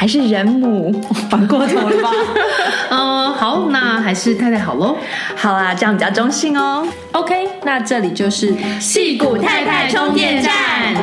[0.00, 0.90] 还是人母，
[1.28, 2.10] 反过头了吧？
[2.88, 4.96] 嗯，好，那还是太太好喽。
[5.36, 6.88] 好啊，这样比较中性哦。
[7.12, 10.94] OK，那这里就是戏骨太太充电站，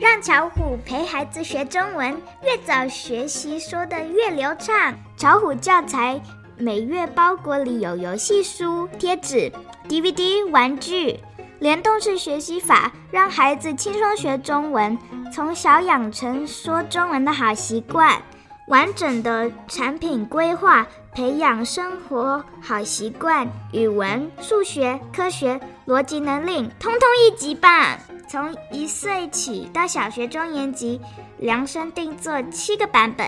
[0.00, 4.94] 让巧虎陪孩子学中文，越早学习说的越流畅。
[5.18, 6.18] 巧虎教材
[6.56, 9.50] 每月包裹里有游戏书、贴纸。
[9.88, 11.18] DVD 玩具，
[11.58, 14.96] 联动式学习法，让孩子轻松学中文，
[15.32, 18.22] 从小养成说中文的好习惯。
[18.68, 27.98] 完整的产品规划，培养生活好习惯，语文、数学、科学、逻辑能力，通通一级棒。
[28.26, 31.00] 从一岁起到小学中年级，
[31.38, 33.26] 量身定做七个版本。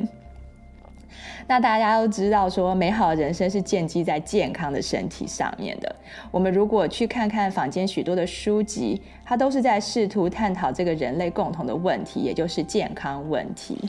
[1.47, 5.95] 那大家都知道，说美好人生是建基在健康的身体上面的。
[6.29, 13.79] 我们如果去看看坊间许多的书籍，它都是在试图探讨这个人类共同的问题，也就是健康问题。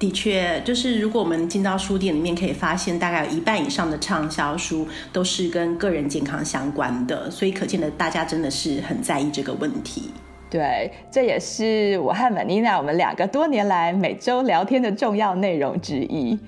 [0.00, 10.10] 的确，就是如果我们进到书店里面，可以发现大概有一半以上的畅销书都是跟个人健康相关的，所以可见的大家真的是很在意这个问题。
[10.48, 16.38] 对，这也是我和 Vanina 我们两个多年来每周聊天的重要内容之一。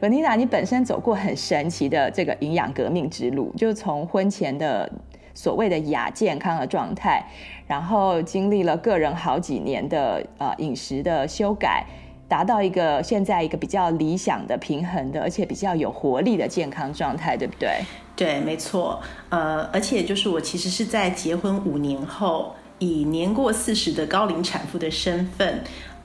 [0.00, 4.90] Vanina，你本身走过很神奇的这个营养革命之路，就从婚前的
[5.34, 7.22] 所谓的亚健康的状态，
[7.66, 11.84] 然后经历了个人好几年的呃饮食的修改。
[12.32, 17.68] 达到一个现在一个比较理想的平衡的，而且比较有活力的健康状态，对不对？
[18.16, 18.98] 对，没错。
[19.28, 25.62] 呃，而且就是我其实是在结婚五年后，以年过四十的高龄产妇的身份。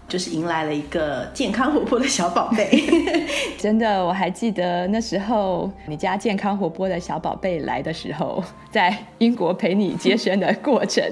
[0.09, 2.81] 就是迎来了一个健康活泼的小宝贝，
[3.59, 11.03] 真的，我还记得那时候你家健康活泼的小宝贝来的时候，在英国陪你接生的过程。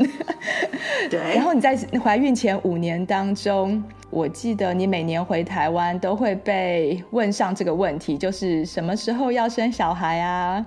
[1.11, 3.83] 对，然后你在怀孕前五年当中，
[4.15, 10.65] 我记得你每年回台湾都会被问上这个问题，就是什么时候要生小孩啊？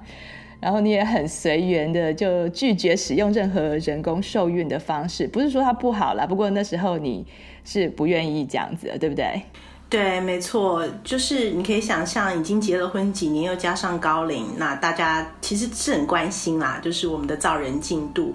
[0.60, 7.26] 然后你也很随缘的就拒绝使用任何人工受孕的方式，不是说它不好啦，不过那时候你。
[7.64, 9.42] 是不愿意这样子的，对不对？
[9.90, 18.34] 对，没错，就是你可以想象，已经结了婚几年，又加上高龄，那大家其实是很关心啦，就是我们的造人进度。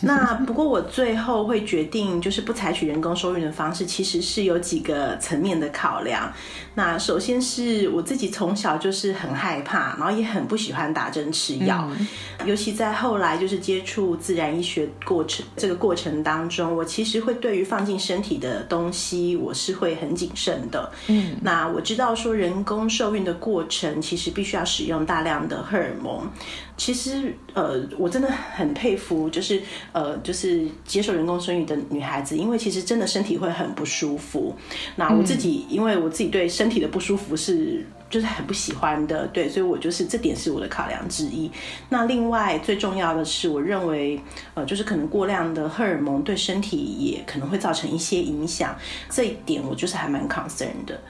[0.06, 6.32] 那不过我最后会决定就是不采取人工受孕的方式，其实是有几个层面的考量。
[6.74, 12.06] 那首先是我自己从小就是很害怕，然后也很不喜欢打针吃药，嗯、
[12.44, 20.90] 尤其在后来就是接触自然医学过程这个过程当中，我其实会对于放进身体的东西，我是会很谨慎的。
[21.08, 26.30] 嗯，那我知道说人工受孕的过程其实必须要使用大量的荷尔蒙。
[26.76, 29.60] 其实，呃，我真的很佩服，就是
[29.92, 34.54] 呃，就是接受人工生育的女孩子，因为其实真的身体会很不舒服。
[34.96, 41.50] 那我自己，嗯、因为我自己对身体的不舒服是就是很不喜欢的，对，所以我就是这点是我的考量之一。
[41.88, 44.20] 那另外最重要的是，我认为，
[44.54, 48.76] 呃，就是可能过量的荷尔蒙对身体也可能会造成一些影响，
[49.10, 51.00] 这一点我就是还蛮 concerned 的。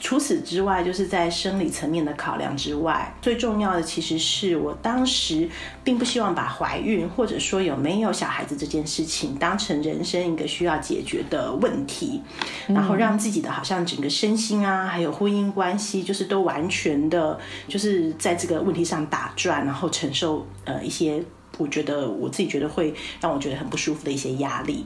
[0.00, 5.48] 除此之外，就是在生理层面的考量之外，最重要的其实是我当时
[5.84, 12.20] 并不希望把怀孕或者说有没有小孩子这件事情当成人生一个需要解决的问题，
[12.66, 21.22] 然后让自己的好像整个身心啊，还有婚姻关系，就是都完全的，就是在这个问题上打转，然后承受呃一些
[21.58, 24.84] 我觉得我自己觉得会让我觉得很不舒服的一些压力。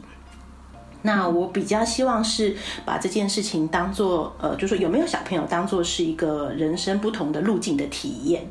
[1.06, 8.44] 那我比较希望是把这件事情当做，呃，就是说有没有小朋友当做是一个人生不同的路径的体验，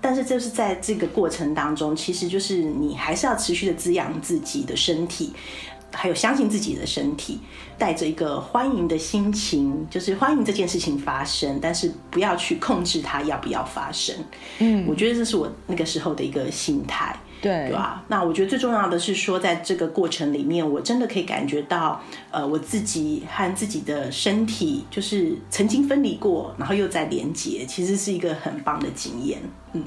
[0.00, 5.34] 但是就是在这个过程当中，其实就是你还是要持续的滋养自己的身体，
[5.92, 7.38] 还有相信自己的身体，
[7.76, 14.16] 带着一个欢迎的心情，就是欢迎这件事情发生，但是不要去控制它要不要发生。
[14.60, 17.14] 嗯，我觉得这是我那个时候的一个心态。
[17.40, 18.04] 对，对吧？
[18.08, 22.00] 那我觉得最重要的是说，在这个过程里面，我真的可以感觉到，
[22.30, 29.38] 呃，我自己和自己的身体就是曾经分离过，然后又在连接，其实是一个很棒的经验。
[29.72, 29.82] 嗯，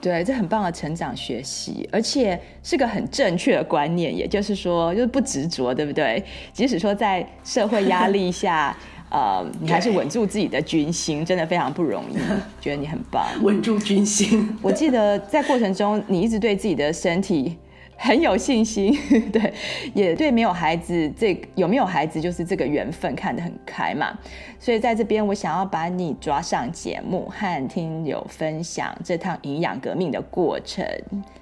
[0.00, 6.24] 对，这很棒的成长学习，而且是个很正确的观念，也就是说，就是不执着，对不对？
[6.52, 8.76] 即使说在社会压力下。
[9.10, 12.14] 呃，你还是稳住自己的军心，真的非常不容易。
[12.60, 14.48] 觉得你很棒， 稳住军心。
[14.62, 17.56] 我记得在过程中，你一直对自己的身体
[18.02, 18.96] 很有信心，
[19.30, 19.52] 对，
[19.92, 24.18] 也对没有孩子这有没有孩子就是这个缘分看得很开嘛。
[24.58, 30.82] 所以在这边，我想要把你抓上节目，和听友分享这趟营养革命的过程。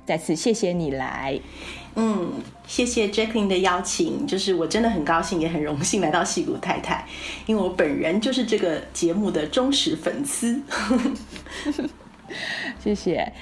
[0.05, 1.39] 再次谢谢你来。
[1.95, 2.33] 嗯，
[2.67, 7.05] 谢谢 Jacqueline 的邀请，就是我真的很高兴，也很荣幸来到戏骨太太，
[7.47, 10.61] 因为我本人就是这个节目的忠实粉丝。
[12.83, 13.33] 谢谢。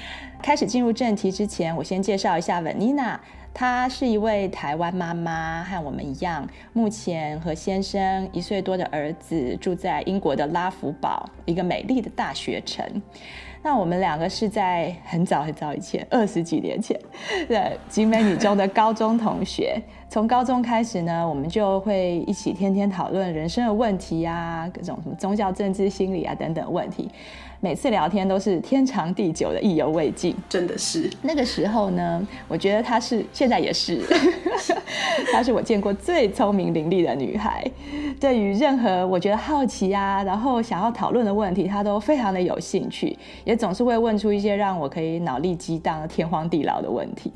[0.42, 3.18] 开始进入正题之前，我先介绍一下 Vanina，
[3.52, 12.84] 她是一位台湾妈妈，和我们一样，目前和先生一岁多的儿子住在英国的拉福堡，一个美丽的大学城。
[13.62, 16.96] 那我们两个是在很早很早以前， 二十几年前，
[17.48, 19.82] 对，集美女中的高中同学。
[20.08, 27.10] 从高中开始呢，我们就会一起天天讨论人生的问题啊，各种什么宗教、政治、心理啊等等问题。
[27.60, 30.34] 每次聊天都是天长地久的，意犹未尽。
[30.48, 34.02] 真的是那个时候呢，我觉得她是，现在也是，
[35.32, 37.64] 她是我见过最聪明伶俐的女孩。
[38.20, 47.32] 对于任何我觉得好奇啊，然后想要讨论的问题，她都非常的有兴趣，也总是会问出一些让我可以脑力激荡、天荒地老的问题。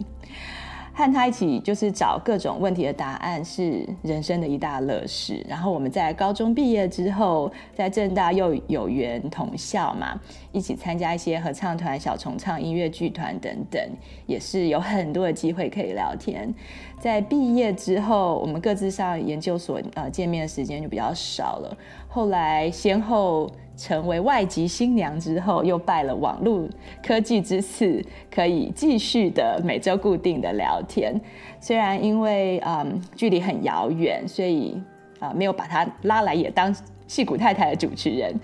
[0.93, 5.45] 和他一起就是找各种问题的答案，是人生的一大乐事。
[5.49, 10.21] 然后我们在高中毕业之后，在政大又有缘同校嘛，
[10.53, 13.81] 一起参加一些合唱团、小重唱、音乐剧团等等，
[14.27, 16.53] 也是有很多的机会可以聊天。
[16.99, 21.77] 在毕业之后，我们各自上研究所，呃，见面的时间就比较少了。
[22.09, 23.51] 后来先后。
[23.81, 26.69] 成为外籍新娘之后，又拜了网络
[27.03, 31.19] 科技之赐，可以继续的每周固定的聊天。
[31.59, 34.79] 虽然因为嗯距离很遥远，所以
[35.19, 36.75] 啊、没有把他拉来也当
[37.07, 38.35] 戏骨太太的主持人，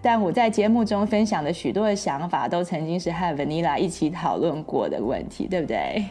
[0.00, 6.04] 但我在节目中分享的许多的想法，都曾经是和 Vanilla 一起讨论过的问题，对不对？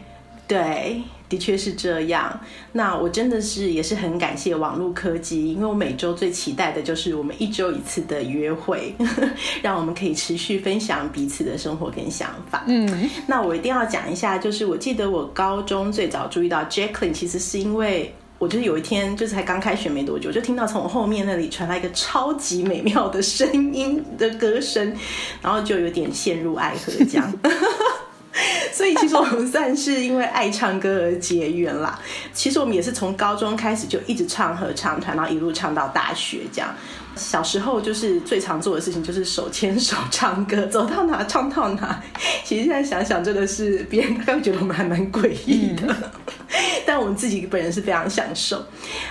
[0.48, 1.02] 对，
[1.36, 2.40] 的确是这样。
[2.72, 8.96] 那我真的是也是很感谢网络科技，因为我每周最期待的就是我们一周一次的约会，
[9.62, 12.64] 让我们可以持续分享彼此的生活跟想法。
[12.68, 24.96] 嗯，那我一定要讲一下，就是我记得我高中最早注意到 Jacqueline，其实是因为我就是有一天就是才刚开学没多久，就听到从我后面那里传来一个超级美妙的声音的歌声，
[25.42, 27.34] 然后就有点陷入爱河这样。
[28.74, 31.98] 所以其实我们算是因为爱唱歌而结缘啦。
[32.34, 36.74] 其实我们也是从高中开始就一直唱合唱团，然后一路唱到大学这样。
[37.16, 42.04] 小时候就是最常做的事情就是手牵手唱歌， 走到哪唱到哪。
[42.44, 45.96] 其实现在想想，真的是别人会觉得我们还蛮诡异的。
[46.86, 48.62] 但我们自己本人是非常享受，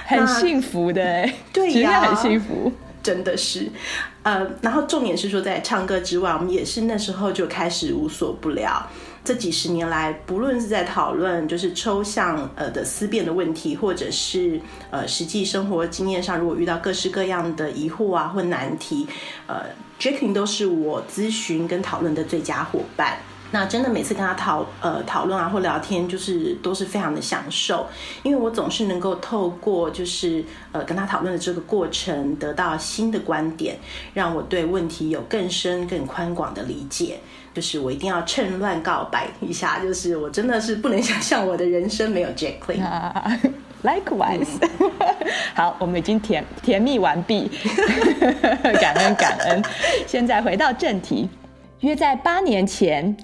[0.06, 2.70] 很幸福的哎，对呀，很幸福，
[3.02, 3.70] 真的是。
[4.22, 8.86] 呃，然后重点是说，在唱歌之外，我们也是那时候就开始无所不聊。
[9.24, 19.06] 这几十年来，不论是在讨论就是抽象呃的思辨的问题，或者是呃实际生活经验上，如果遇到各式各样的疑惑啊或难题，
[19.46, 19.62] 呃
[19.98, 23.16] j a c k i n 都是我咨询跟讨论的最佳伙伴。
[23.50, 27.86] 那真的每次跟他讨呃讨论啊或聊天，就是都是非常的享受，
[28.24, 33.78] 因为我总是能够透过就是呃跟他讨论的这个过程，得到新的观点，
[34.12, 37.20] 让我对问题有更深更宽广的理解。
[37.54, 42.28] 就是我一定要趁乱告白一下，就是我真的是不能想象我的人生没有。
[42.34, 43.38] Uh,
[43.84, 44.48] likewise，
[45.54, 47.48] 好，我们已经甜甜蜜完毕，
[48.80, 49.62] 感恩感恩。
[50.06, 51.28] 现在回到正题。
[51.80, 53.16] 约在八年前，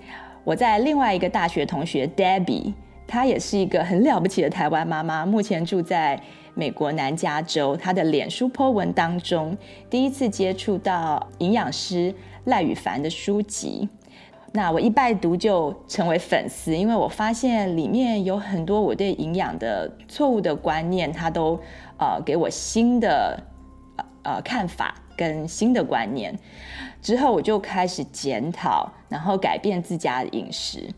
[0.45, 2.73] 我在另外一个大学同学 Debbie，
[3.07, 6.21] 她也是一个很了不起的台湾妈妈，目前住在
[6.55, 7.77] 美国南加州。
[7.77, 9.57] 她的脸书 po 文当中，
[9.89, 13.89] 第一次接触到营养师赖宇凡的书籍，
[14.53, 21.59] 那我一拜读就成为粉丝，因为我发现里面有很多我对营养的错误的观念，他都
[21.99, 23.41] 呃给我新的
[24.25, 26.37] 呃看法跟新的观念。
[27.01, 30.89] 之后我就开始检讨，然后改变自家的饮食。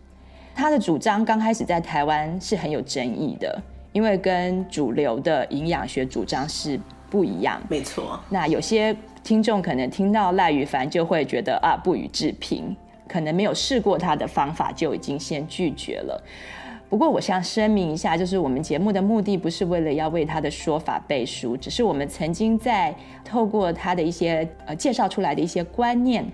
[0.55, 6.81] 他的主张刚开始在台湾是很有争议的，因为跟主流的营养学主张是
[7.11, 7.61] 不一样。
[7.69, 8.19] 没错。
[8.31, 12.75] 那有些听众可能听到赖宇凡就会觉得啊，不予置评，
[13.13, 16.25] 可能没有试过他的方法就已经先拒绝了。
[16.89, 26.25] 不过，我想声明一下，就是我们节目的目的不是为了要为他的说法背书，只是我们曾经在透过他的一些呃介绍出来的一些观念，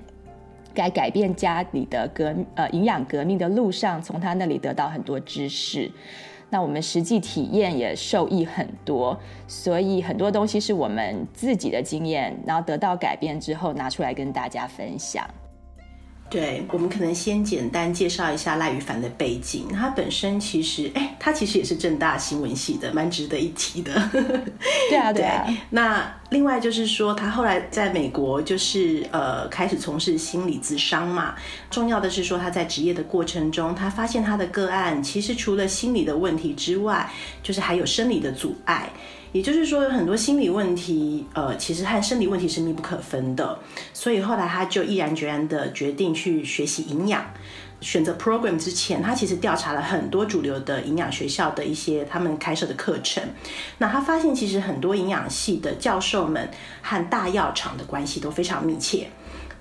[0.74, 5.90] 该改变家里的革呃营养革命的路上，从他那里得到很多知识。
[6.50, 9.16] 那我们实际体验也受益很多，
[9.46, 15.24] 所以很多东西是我们自己的经验，然后得到改变之后拿出来跟大家分享。
[16.30, 19.66] 对，我们可能先简单介绍一下赖宇凡的背景。
[19.72, 23.92] 他本身其实，哎，他其实也是正大新闻系的，蛮值得一提的。
[24.90, 25.44] 对啊，对啊。
[25.46, 31.34] 对，那另外就是说，他后来在美国就是呃开始从事心理咨商嘛。
[31.70, 37.10] 重要的是说，他在职业的过程中，他发现他的个案其实除了心理的问题之外，
[37.42, 38.90] 就是还有生理的阻碍。
[39.32, 43.58] 也就是说，有很多心理问题，呃，其实和生理问题是密不可分的。
[43.92, 47.24] 所以后来他就毅然决然的决定去学习营养。
[47.80, 53.22] 选择 program 之前，他其实调查了很多主流的营养学校的一些他们开设的课程。
[53.78, 56.50] 那他发现，其实很多营养系的教授们
[56.82, 59.08] 和大药厂的关系都非常密切。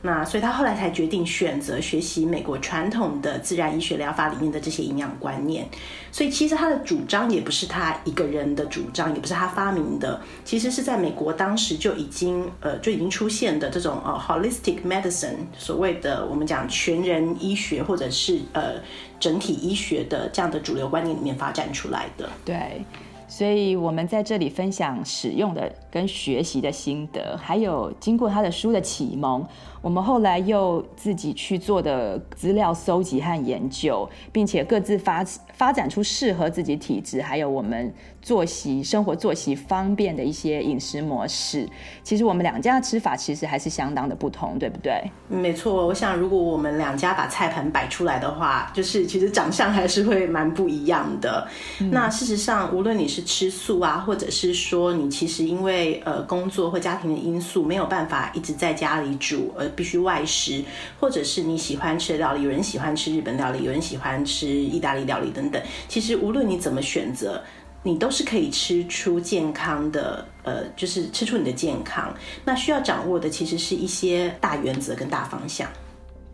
[0.01, 5.68] 那所以他后来才决定选择学习美国传统的自然医学疗法里面的这些营养观念。
[6.12, 18.75] 所以其实他的主张也不是他一个人的主张，也不是他发明的，其实是在美国当时就已经呃就已经出现的这种呃 holistic medicine，所谓的我们讲全人医学或者是呃
[19.20, 22.30] 整体医学的这样的主流观念里面发展出来的。
[22.46, 22.84] 对，
[23.27, 29.44] 所以我们在这里分享使用的跟学习的心得，还有经过他的书的启蒙。
[29.82, 35.24] 我们后来又自己去做的资料搜集和研究，并且各自发
[35.54, 41.68] 发展出适合自己体质，还有我们作息生活作息方便的一些饮食模式。
[42.04, 45.01] 其实我们两家的吃法其实还是相当的不同，对不对？
[45.30, 51.48] 没错，我想如果我们两家把菜盘摆出来的话，就是其实长相还是会蛮不一样的。
[51.80, 59.65] 嗯、那事实上，无论你是吃素啊，或者是说你其实因为呃工作或家庭的因素没有办法一直在家里煮，而。
[59.77, 60.63] 必须外食，
[61.00, 65.62] 或者是你喜欢吃的料理，有人喜欢吃日本料理，有人喜欢吃意大利料理等等。
[65.88, 67.39] 其实无论你怎么选择，
[67.84, 72.12] 你都是可以吃出健康的，呃，就是吃出你的健康。
[72.44, 75.70] 那需要掌握的其实是一些大原则跟大方向。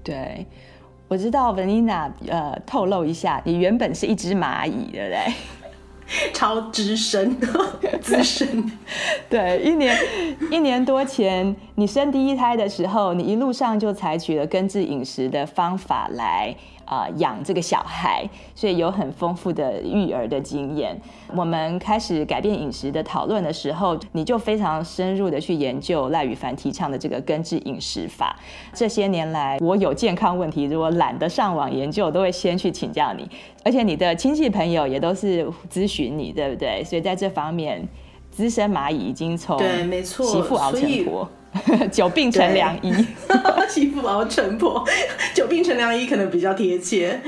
[0.02, 0.46] 对，
[1.10, 5.34] 我知道 Vanina，呃，透露一下，你原本是一只蚂蚁，对不对？
[6.34, 7.36] 超资深，
[8.02, 8.72] 资深，
[9.30, 9.98] 对，一年
[10.52, 16.56] 一年多前，你生第一胎的时候，你一路上就采取了根治饮食的方法来。
[16.94, 18.24] 啊、呃，养这个小孩，
[18.54, 20.96] 所以有很丰富的育儿的经验。
[21.36, 28.38] 我们开始改变饮食的讨论的时候，你就非常深入的去研究赖宇凡提倡的这个根治饮食法。
[28.74, 33.28] 这些年来，我有健康问题，如果懒得上网研究，都会先去请教你。
[33.66, 36.84] 而且你的亲戚朋友也都是咨询你，对不对？
[36.84, 37.88] 所以在这方面，
[38.30, 41.28] 资深蚂蚁已经从对，没错，媳妇熬成婆。
[41.92, 42.92] 久病成良医，
[43.70, 44.84] 媳妇熬成婆，
[45.34, 47.20] 久病成良医可能比较贴切。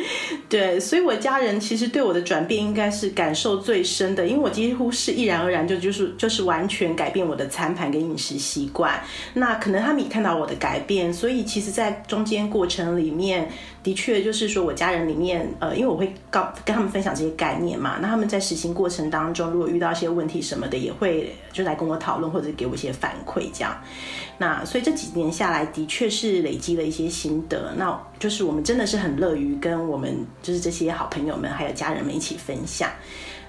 [0.49, 8.99] 对，所以我家人其实对我的转变应该是感受最深的，因为我几乎是毅然而然就就是就是完全改变我的餐盘跟饮食习惯。
[9.33, 13.49] 那可能他们也看到我的改变，所以其实，在中间过程里面。
[13.85, 23.79] 的确，就是说我家人里面，呃，因为我会告跟他们分享这些概念嘛，那他们在实行过程当中，如果遇到一些问题什么的，也会就来跟我讨论或者给我一些反馈，这样。
[24.39, 32.89] 那所以这几年下来，的确是累积了一些心得，那就是我们真的是很乐于跟我们就是这些好朋友们还有家人们一起分享。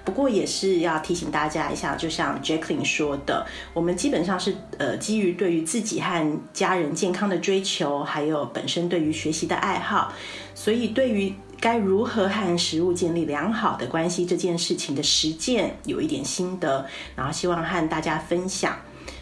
[0.07, 10.13] 不过也是要提醒大家一下，就像 Jacqueline 说的，我们基本上是呃基于对于自己和家人健康的追求，还有本身对于学习的爱好，
[10.55, 18.77] 所以对于该如何和食物建立良好的关系这件事情的实践有一点心得，然后希望和大家分享。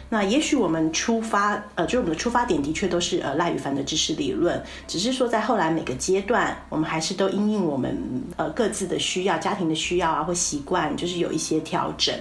[0.08, 12.14] 那也许我们出发，呃，就是我们的出发点的确都是呃赖宇凡的知识理论，只是说在后来每个阶段，我们还是都因应我们呃各自的需要、家庭的需要啊或习惯，就是有一些调整。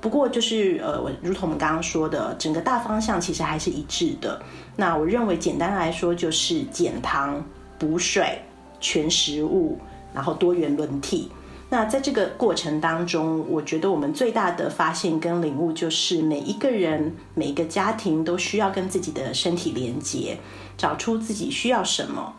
[0.00, 4.42] 不过就是呃，我如同我们刚刚说的，整个大方向其实还是一致的。
[4.76, 7.42] 那我认为简单来说就是减糖、
[7.78, 8.38] 补水、
[8.80, 9.78] 全食物，
[10.12, 11.30] 然后多元轮替。
[11.74, 20.38] 那在这个过程当中，我觉得我们最大的发现跟领悟就是，每一个人、每一个家庭都需要跟自己的身体连接，
[20.78, 22.36] 找出自己需要什么。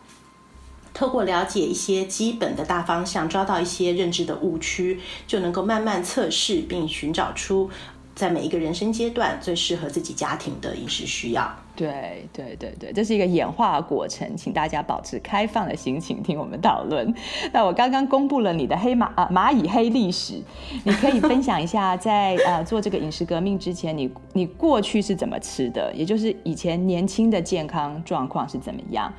[0.94, 7.68] 透过了解一些基本的大方向，抓到一些认知的误区，就能够慢慢测试并寻找出
[8.14, 11.54] 在每一个人生阶段最适合自己家庭的饮食需要。
[11.76, 17.14] 对对对对，这是一个演化过程，请大家保持开放的心情听我们讨论。
[17.52, 20.42] 那我刚刚公布了你的黑蚂啊蚂蚁黑历史，
[20.84, 25.92] 你可以分享一下在呃做这个饮食革命之前，你你过去是怎么吃的？
[25.94, 29.12] 也就是以前年轻的健康状况是怎么样？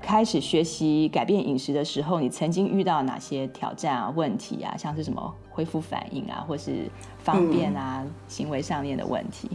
[0.00, 4.76] 开始学习改变饮食的时候，你曾经遇到哪些挑战啊、问题啊？
[4.76, 9.50] 像是什么恢复反应啊，或是方便啊、嗯、行为上面的问题？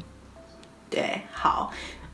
[0.90, 1.72] 对，好。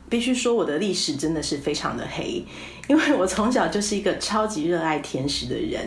[0.08, 2.44] 必须说，我的历史真的是非常的黑，
[2.88, 5.86] 因为我从小就是一个超级热爱甜食的人，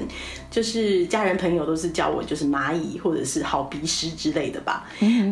[0.52, 4.86] 就是家人朋友都是叫我就是蚂蚁或者是好鼻屎之类的吧。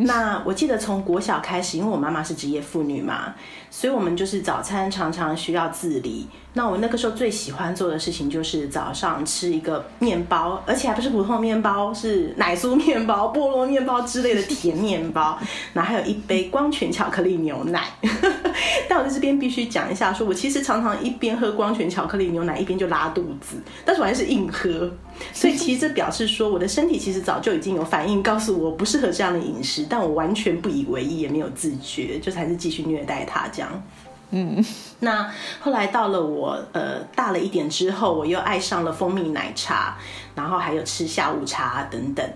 [0.05, 3.35] 那我记得从国小开始，因为我妈妈是职业妇女嘛。
[3.69, 6.27] 所以，我们就是早餐常常需要自理。
[6.53, 15.37] 那我那个时候最喜欢做的事情，就是早上吃一个面包，而且还不是普通面包，是奶酥面包、菠萝面包之类的甜面包。
[15.73, 17.83] 然后还有一杯光泉巧克力牛奶。
[18.89, 24.91] 但我在这边必须讲一下说，说我其实常常一边喝光泉巧克力牛奶，一边就拉肚子，但是我还是硬喝。
[25.33, 33.83] 所以，其实这表示说，我的身体其实早就已经有反应，告诉我不适合这样的饮食，但我完全不以为意，也没有自觉，就还是继续虐待它这样。
[34.31, 34.63] 嗯，
[34.99, 39.97] 那后来到了我呃大了一点之后，我又爱上了蜂蜜奶茶，
[40.35, 42.29] 然后还有吃下午茶等等，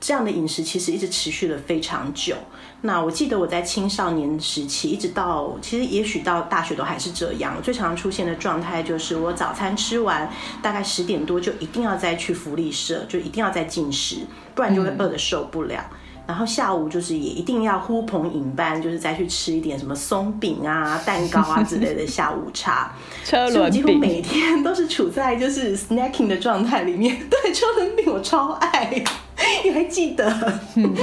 [0.00, 2.34] 这样的饮食其实一直持续了非常久。
[2.80, 10.30] 那我记得我在青少年时期，一直到其实也许到大学都还是这样，最常出现的状态就是我早餐吃完
[10.62, 14.18] 大概十点多就一定要再去福利社，就一定要再进食，
[14.54, 15.82] 不然就会饿得受不了。
[15.92, 15.96] 嗯
[16.28, 22.94] 然后下午就是也一定要呼朋引伴，就是再去吃一点什么松饼啊、蛋糕啊之类的下午茶。
[23.24, 27.16] 车轮饼，我几乎每天都是处在就是 snacking 的状态里面。
[27.30, 29.02] 对，车轮饼我超爱，
[29.64, 30.30] 你还记得？
[30.76, 30.94] 嗯、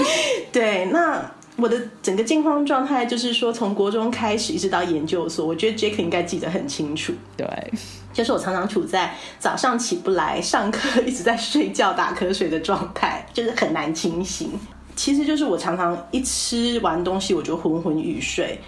[0.52, 1.20] 对，那
[1.58, 7.14] 我的整个健康状态就是说，从国中开始一直到研究所，我觉得 Jake 应该记得很清楚。
[7.38, 7.48] 对，
[8.12, 14.52] 就是我常常处在早上起不来，上课一直在睡觉打瞌睡的状态， 就是很难清醒。
[14.98, 18.60] 其实就是我常常一吃完东西我就昏昏欲睡，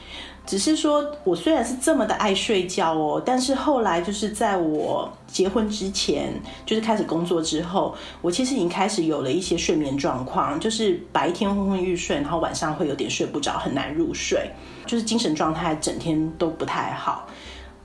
[0.47, 6.33] 只是说我虽然是这么的爱睡觉哦，但是后来就是在我结婚之前，
[6.65, 14.49] 就是开始工作之后，我其实已经开始有了一些睡眠状况，就是白天昏昏欲睡，然后晚上会有点睡不着，很难入睡，
[14.85, 17.27] 就是精神状态整天都不太好。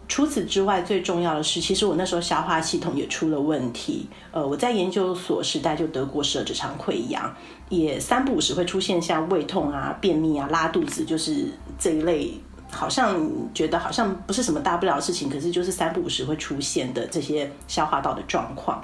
[0.08, 4.06] 除此之外，最重要的是，其实我那时候消化系统也出了问题。
[4.30, 7.34] 呃，我在研究所时代就得过十二指肠溃疡，
[7.70, 11.46] 也三不五时会出现像胃痛啊、便秘啊、拉肚子，就是
[11.78, 12.34] 这一类，
[12.72, 13.20] 好像
[13.54, 18.82] 觉得好像不是什么大不了的事情，可是就是三不五时会出现的这些消化道的状况。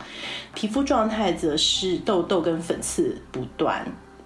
[0.55, 3.85] 皮肤状态则是痘痘跟粉刺不断，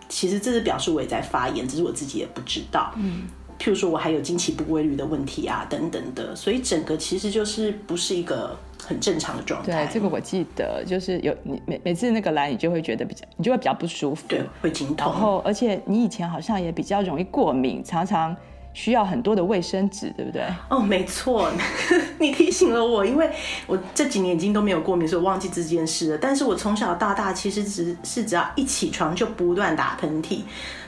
[0.09, 2.93] 其实这是表示我也在发炎，只是我自己也不知道。
[2.97, 3.29] 嗯。
[3.59, 9.87] 譬如说，我还有经期不规律的问题啊，等等的，所以整个其实就是不是一个很正常的状态。
[9.87, 15.13] 对，这个我记得，就是有你每每次那个来，你就会觉得比较，你就会比较不舒服，对，会经痛。
[15.13, 18.37] 然后，而且你以前好像也比较容易过敏，常常
[18.75, 20.43] 需要很多的卫生纸，对不对？
[20.69, 21.51] 哦，没错，
[22.19, 23.31] 你提醒了我，因为
[23.67, 26.19] 我这几年已经都没有过敏，所以我忘记这件事了。
[26.19, 30.41] 但是我从小到大其实只是只要一起床就不断打喷嚏，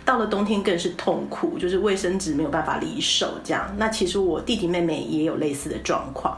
[0.05, 3.73] 到了冬天更是痛苦，就是卫生纸没有办法离手这样。
[3.77, 6.37] 那其实我弟弟妹妹也有类似的状况。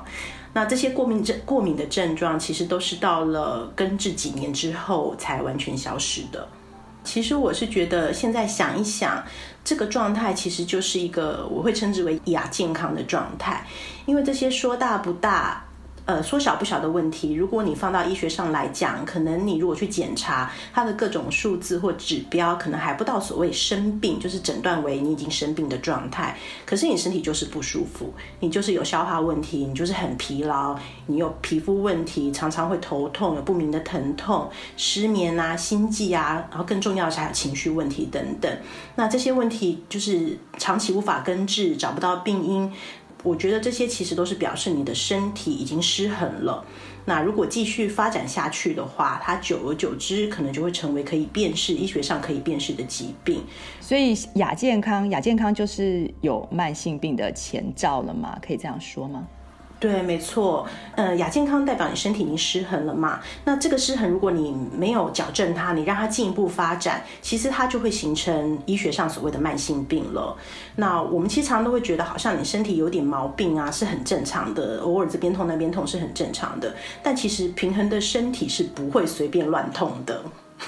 [0.53, 6.49] 那这些过敏症、过敏的症状，其实都是到了根治几年之后才完全消失的。
[7.07, 9.25] 其实我是觉得，现在想一想，
[9.65, 13.65] 这个状态其实就是一个我会称之为亚健康的状态，
[14.05, 15.63] 因为这些说大不大。
[16.07, 26.39] 呃，缩小不小的问题，如果你放到医学上来讲，可能你如果去检查它的各种数字或指标，可能还不到所谓生病，就是诊断为你已经生病的状态。
[26.65, 38.49] 可是你身体就是不舒服，你就是有消化问题，你就是很疲劳，你有皮肤问题，常常会头痛，有不明的疼痛、失眠啊、心悸啊，然后更重要的是还有情绪问题等等。
[38.95, 42.73] 那这些问题就是长期无法根治，找不到病因。
[43.27, 46.65] 我觉得这些其实都是表示你的身体已经失衡了。
[47.05, 53.43] 那如果继续发展下去的话，它久而久之可能就会成为可以辨识、医学上可以辨识的疾病。
[53.81, 58.39] 所以亚健康，亚健康就是有慢性病的前兆了吗？
[58.41, 59.27] 可以这样说吗？
[59.79, 63.21] 对，没错，呃，亚健康代表你身体已经失衡了嘛。
[63.45, 70.35] 那这个失衡，如果你没有矫正它，你让它进一步发展，其实它就会形成医学上所谓的慢性病了。
[70.77, 76.75] 那我们其实常常都会觉得，好像你身体有点毛病啊，是很正常的，偶尔这边痛那边痛是很正常的。
[77.03, 80.23] 但其实平衡的身体是不会随便乱痛的。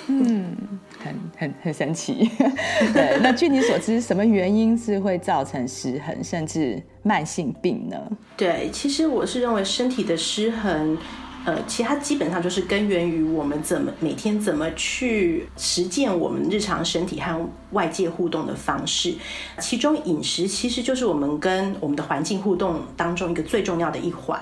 [0.08, 0.54] 嗯，
[1.02, 2.30] 很很很神奇。
[2.92, 7.96] 对，那据你所知，什么原因是会造成失衡，甚至慢性病呢？
[8.36, 10.98] 对，其实我是认为身体的失衡。
[11.44, 19.14] 呃，其他基本上就是根源于我们怎么每天怎么去实践我们日常身体和外界互动的方式，
[19.58, 24.38] 其中饮食其实就是我们跟我们的环境互动当中一个最重要的一环。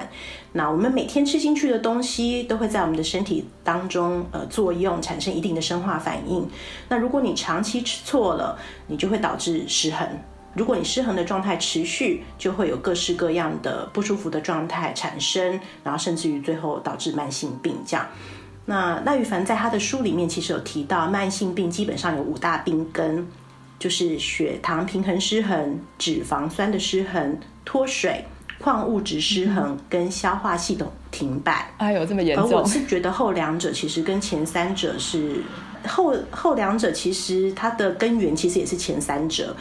[0.53, 6.49] 那我们每天吃进去的东西都会在我们的身体当中呃作用，产生一定的生化反应。
[6.89, 10.09] 那如果你长期吃错了，你就会导致失衡。
[10.57, 18.07] 如果你失衡的状态持续，就会有各式各样的不舒服的状态产生，然后甚至于最后导致慢性病这样。
[18.65, 23.29] 那赖玉凡在他的书里面其实有提到，慢性病基本上有五大病根，
[23.79, 28.25] 就是血糖平衡失衡、脂肪酸的失衡、脱水、
[28.59, 31.71] 矿物质失衡跟消化系统停摆。
[31.77, 32.51] 哎呦，这么严重！
[32.51, 35.43] 而我是觉得后两者其实跟前三者是
[35.87, 39.55] 后后两者其实它的根源其实也是前三者。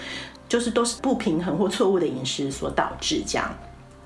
[0.48, 3.54] 就是都是不平衡或错误的饮食所导致这样。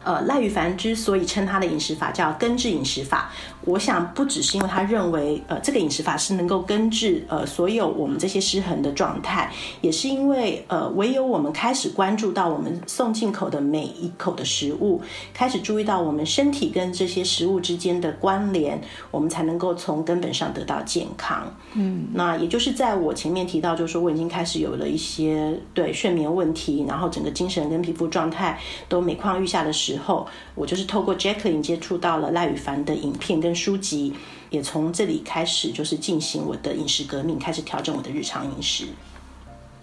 [0.01, 3.29] 呃，赖宇凡之所以称他的饮食法叫根治饮食法，
[3.65, 15.01] 我想不只是因为他认为，呃，这个饮食法是能够根治呃所有我们这些失衡的状态，也是因为呃，唯有我们开始关注到我们送进口的每一口的食物，
[15.33, 18.79] 开始注意到我们身体跟这些食物之间的关联，
[19.11, 21.53] 我们才能够从根本上得到健康。
[21.73, 29.89] 嗯，那也就是在我前面提到，就是说我已经开始有了一些对睡眠问题，然后整个精神跟皮肤状态都每况愈下的时候。
[29.89, 34.13] 时候，我就是透过 Jacqueline 接触到了赖宇凡的影片跟书籍，
[34.49, 38.85] 也从这里开始就是进行我的饮食革命，开始调整我的日常饮食。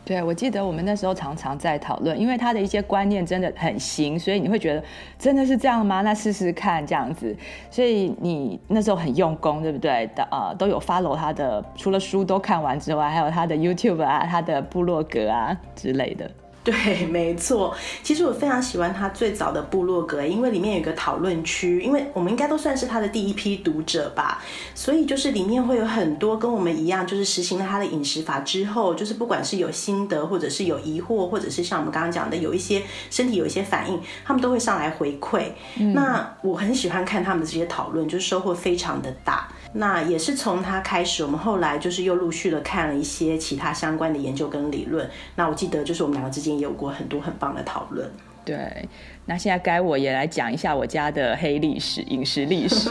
[0.05, 4.85] 对，我记得我们那时候常常在讨论，因为他的一些观念真的很新，所以你会觉得
[5.19, 6.03] 真的是这样吗？
[6.03, 7.37] 那试试看这样子。
[7.73, 10.09] 所以你那时候很用功，对不对？
[10.15, 16.31] 的呃，都有 follow 他的，除了书都看完之外，还有他的 YouTube 啊，他的部落格啊之类的。
[16.67, 17.73] 对， 没错。
[18.03, 24.43] 其实我非常喜欢他最早的部落格，因为里面有一个讨论区，因为我们应该都算是他的第一批读者吧，
[24.75, 35.45] 所以就是里面会有很多跟我们一样，就是实行了他的饮食法之后，就是不管是有心得，或者是有疑惑，或者是像我们刚刚讲的有一些身体有一些反应，他们都会上来回馈。
[35.79, 35.93] 嗯。
[35.93, 39.49] 那我很喜欢看他们的这些讨论，就是收获非常的大。
[39.79, 45.09] 那也是从他开始，我们后来就是又陆续的看了一些其他相关的研究跟理论。
[45.37, 48.11] 那我记得就是我们两个之间也有过很多很棒的讨论。
[48.45, 48.89] 对。
[49.29, 52.91] 那现在该我也来讲一下我家的黑历史，饮食历史。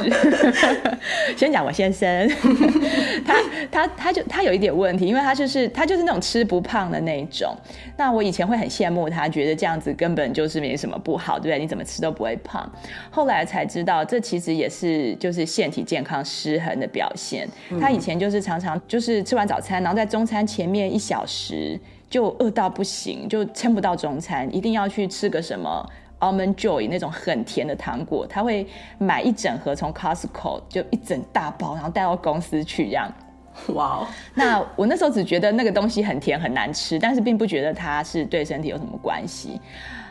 [1.38, 2.30] 先讲我先生，
[3.26, 3.36] 他
[3.72, 7.56] 他他就他有一点问题，因为他就是他就是那种吃不胖的那种。
[7.96, 11.60] 那我以前会很羡慕他，觉得这样子根本就是没什么不好，对不对？
[11.60, 12.70] 你怎么吃都不会胖。
[13.10, 17.48] 后来才知道，这其实也是就是腺体健康失衡的表现。
[17.80, 25.90] 他以前就是常常就是吃完早餐，然后在中餐前面一小时就饿到不行，就撑不到中餐，一定要去吃个什么。
[26.26, 33.12] Almond Joy 那种很甜的糖果，他会买一整盒从 Costco 就一整大包，然后带到公司去这样。
[33.70, 34.08] 哇哦！
[34.34, 39.62] 那我那时候只觉得那个东西很甜很难吃，但是并不觉得它是对身体有什么关系。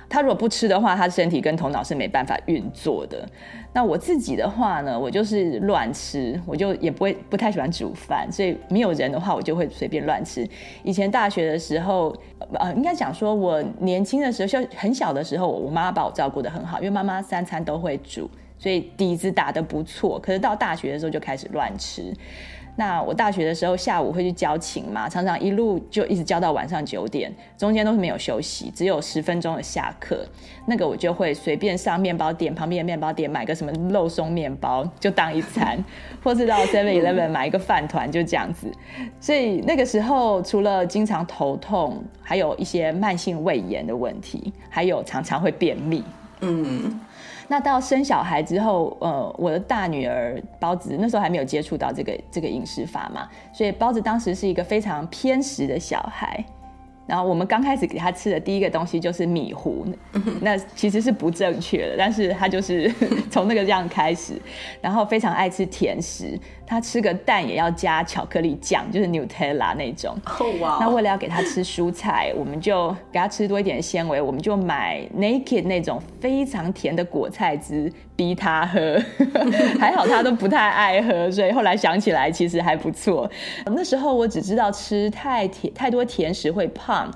[0.09, 3.27] 他如果不吃的话，他身体跟头脑是没办法运作的。
[3.73, 10.49] 那我自己的话呢，我就是乱吃，我就也不会不太喜欢煮饭，所以没有人的话，我就会随便乱吃。
[10.83, 12.15] 以前大学的时候，
[12.55, 20.21] 呃，应该讲说我年轻的时候，就很小的时候，我妈把我照顾得很好，因为妈妈三餐都会煮，所以底子打得不错。
[20.21, 22.15] 可是到大学的时候就开始乱吃。
[22.77, 30.27] 那我大学的时候下午会去教琴嘛，常常一路就一直教到晚上九点，中间都是没有休息，只有十分钟的下课。
[30.67, 35.83] 那个我就会随便上面包店旁边的面包店买个什么肉松面包就当一餐，
[36.23, 38.73] 或是到 Seven Eleven 买一个饭团就这样子。
[39.21, 46.03] 所以那个时候除了经常头痛，还有一些慢性胃炎的问题，还有常常会便秘。
[46.41, 47.01] 嗯。
[47.49, 56.45] 那到生小孩之后，呃，我的大女儿包子那时候还没有接触到这个这个饮食法嘛，所以包子当时是一个非常偏食的小孩。
[57.07, 59.85] 然后我们刚开始给他吃的第一个东西就是米糊，
[60.41, 62.91] 那其实是不正确的，但是他就是
[63.31, 64.41] 从那个这样开始，
[64.81, 70.17] 然后非常爱吃甜食，他吃个蛋也要加巧克力酱，就是 Nutella 那种。
[70.39, 70.81] Oh.
[70.81, 78.99] 那为了要给他吃蔬菜，我们就给他吃多一点纤维，我们就买 Naked 那种非常甜的果菜汁逼他喝，
[79.79, 83.31] 还好他都不太爱喝，所以后来想起来其实还不错。
[83.67, 87.13] 那时候我只知道吃太甜太多甜食会胖。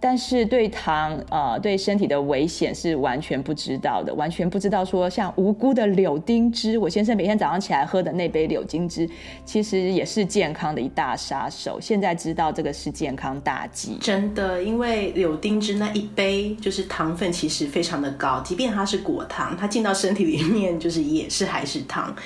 [0.00, 9.08] 但是对糖、呃，对身体的危险是完全不知道的，完全不知道说像无辜的柳丁汁，我先生每天早上起来喝的那杯柳丁汁，
[9.44, 11.78] 其实也是健康的一大杀手。
[11.78, 22.16] 现在知道这个是健康大忌，真的，因为柳丁汁那一杯就是糖分其实非常的高，即便它是果糖，它进到身体里面就是也是还是糖。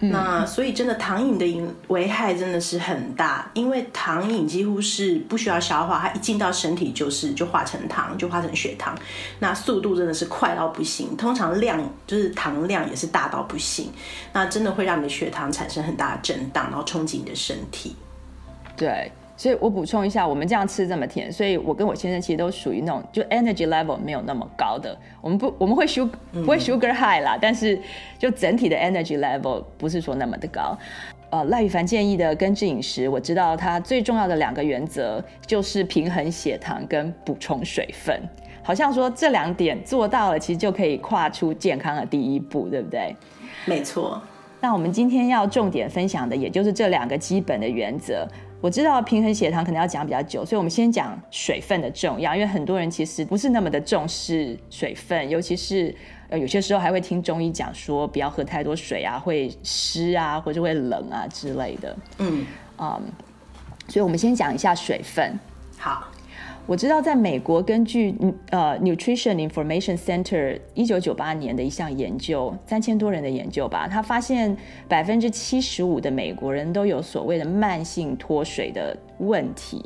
[0.00, 8.96] 那所以真的糖瘾的影危害真的是很大，因为糖瘾几乎是不需要消化，它一进到身体就是就化成糖，就化成血糖，
[9.40, 13.92] 那速度真的是快到不行，通常量就是糖量也是大到不行，
[14.32, 17.94] 那真的会让你的血糖产生很大的震荡，然后冲击你的身体。
[18.76, 19.12] 对。
[19.40, 24.94] 所以我补充一下，我们这样吃这么甜，所以我跟我先生其实都属于那种就 energy level 没有那么高的。
[25.22, 27.80] 我们不我们会 sugar 不会 sugar high 啦，但是
[28.18, 30.76] 就整体的 energy level 不是说那么的高。
[31.30, 38.20] 呃，赖宇凡建议的根治饮食，我知道它最重要的两个原则就是平衡血糖跟补充水分。
[38.62, 43.16] 好像说这两点做到了，其实就可以跨出健康的第一步，对不对？
[43.64, 44.20] 没错。
[44.60, 48.28] 那我们今天要重点分享的，也就是这两个基本的原则。
[48.60, 55.94] 我知道平衡血糖可能要讲比较久，所以我们先讲水分的重要，因为很多人其实不是那么的重视水分，尤其是
[56.28, 61.96] 呃有些时候还会听中医讲说不要喝太多水啊，会湿啊或者会冷啊之类的。
[62.18, 62.46] 嗯
[62.76, 63.00] 啊，
[63.88, 65.38] 所以我们先讲一下水分。
[65.78, 66.06] 好。
[66.70, 68.14] 我知道，在美国，根据
[68.50, 74.56] 呃 Nutrition Information Center 一九九八年的一项研究，三千多人的研究吧，他发现
[74.86, 79.84] 百分之七十五的美国人都有所谓的慢性脱水的问题。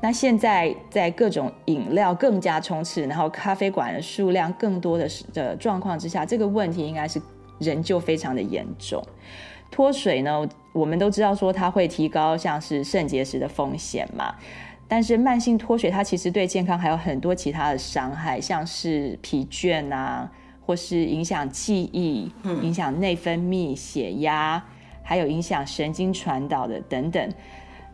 [0.00, 7.20] 那现在在各种饮料更加充斥，然后咖啡馆的数量更多的的状况之下，这个问题应该是
[7.58, 9.04] 仍旧非常的严重。
[9.68, 14.32] 脱水呢，我们都知道说它会提高像是肾结石的风险嘛。
[14.86, 20.30] 但是慢性脱水，它其实对健康还有很多其他的伤害，像是疲倦啊，
[20.64, 22.30] 或是影响记忆、
[22.62, 24.62] 影响内分泌、血压，
[25.02, 27.28] 还有影响神经传导的等等。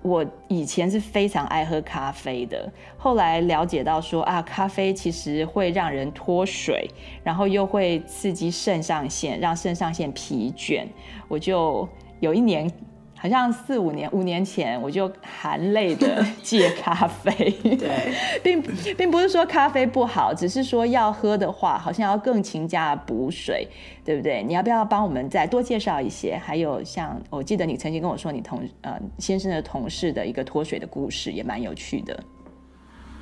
[0.02, 6.90] 我以前是非常爱喝咖啡的，后来了解到说啊，咖啡其实会让人脱水，
[7.22, 10.84] 然后又会刺激肾上腺，让肾上腺疲倦。
[11.28, 12.70] 我就有一年。
[13.22, 17.34] 好像四五年、五年前，我就含泪的戒咖啡。
[17.62, 18.62] 对， 并
[18.96, 23.68] 并不是说咖啡不好，只是说要喝的话，好像要更勤加补水，
[24.02, 24.42] 对不对？
[24.42, 26.40] 你要不要帮我们再多介绍一些？
[26.42, 32.18] 还有像我记得你曾经跟我说，你同呃先生的同事的一个脱水的故事，也蛮有趣的。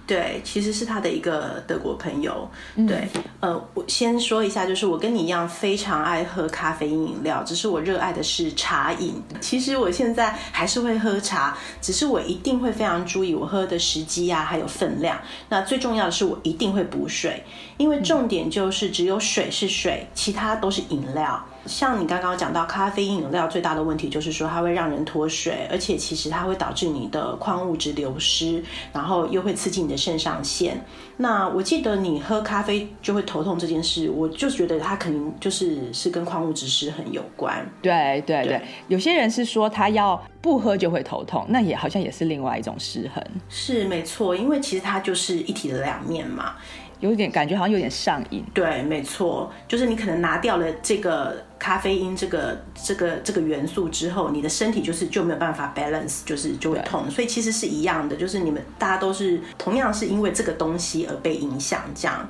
[0.09, 2.49] 对，其实是他的一个德国朋友。
[2.75, 3.07] 对，
[3.41, 9.23] 呃，我先说一下，就是我跟你一样非常爱喝咖啡因饮料，只是我热爱的是茶饮。
[9.39, 15.21] 其实我现在还是会喝茶，只是我一定会非常注意我喝的时机啊，还有分量。
[15.51, 17.45] 那最重要的是，我一定会补水，
[17.77, 21.45] 因为重点就是只有水是水，其他都是饮料。
[21.69, 30.83] 像你刚刚讲到咖啡因饮料最大的问题就是说它会让人脱水，而且其实它会导致你的矿物质流失，然后又会刺激你的肾上腺。
[31.19, 37.65] 那我记得你喝咖啡就会头痛这件事，我就觉得它肯定就是是跟矿物质失衡有关。
[37.83, 43.23] 对对对，对有些人是说他要不喝就会头痛，那也好像也是另外一种失衡。
[43.49, 46.55] 是没错，因为其实它就是一体的两面嘛。
[47.01, 62.29] 有点感觉好像有点上瘾，对，没错，就是你可能拿掉了这个咖啡因这个这个这个元素之后，你的身体就是就没有办法 balance，就是就会痛，所以其实是一样的，就是你们大家都是同样是因为这个东西而被影响这样。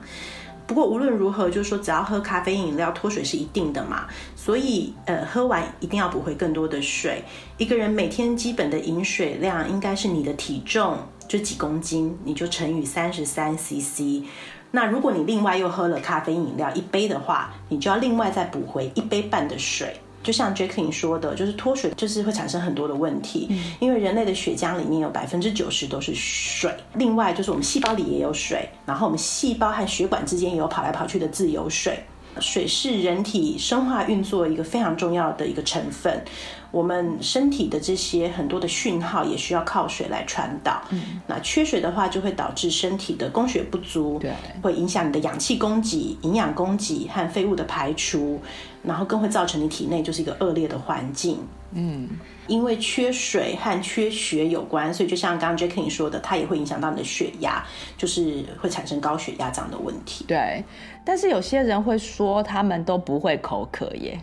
[0.67, 7.25] 不过无论如何，就是说只要喝咖啡因饮料脱水是一定的嘛，所以呃喝完一定要补回更多的水。
[7.57, 14.25] 一个人每天基本的饮水量应该是你的体重就几公斤，你就乘以三十三 CC。
[14.71, 19.97] 那如果你另外又喝了咖啡因饮料一杯的话，你就要另外再补回一杯半的水。
[20.21, 26.75] 就像 Jacqueline 说的，就是脱水就是会产生很多的问题，嗯、因为人类的血浆里面有百分之九十都是水。
[26.95, 32.03] 另外就是我们细胞里也有水，然后我们细胞和血管之间也有跑来跑去的自由水。
[32.41, 36.23] 水是人体生化运作一个非常重要的一个成分。
[36.71, 40.83] 我们身体的这些很多的讯号也需要靠水来传导。
[40.91, 48.39] 嗯，那缺水的话，就会导致身体的供血不足，对，会影响你的氧气供给、营养供给和废物的排除，
[48.83, 51.39] 然后更会造成你体内就是一个恶劣的环境。
[51.73, 52.09] 嗯，
[52.47, 57.65] 因为缺水和缺血有关，所以就像刚刚 Jackie 说的，它也会影响到你的血压，
[57.97, 60.25] 就是会产生高血压这样的问题。
[60.29, 60.63] 对，
[61.09, 64.21] 但是有些人会说他们都不会口渴耶。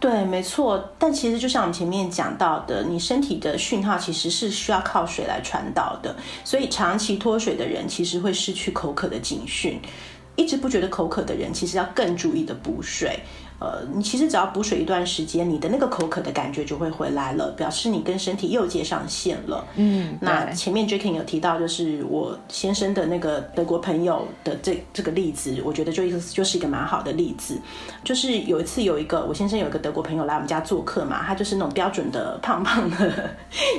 [0.00, 9.78] 对，没错，但其实就像我们前面讲到的，你身体的讯号其实是需要靠水来传导的，所以长期脱水的人其实会失去口渴的警讯，
[10.34, 13.20] 一直不觉得口渴的人其实要更注意的补水。
[13.60, 19.64] 呃，你其实只要补水一段时间，你的那个口渴的感觉就会回来了，表示你跟身体又接上线了。
[19.76, 27.56] 嗯，那前面 Jackie 有提到，就是我先生的那个德国朋友的这这个例子，我觉得就就是一个蛮好的例子。
[28.02, 33.30] 就是有一次有一个我先生有一个德国朋友来我们家做客嘛，他就是那种标准的胖胖的，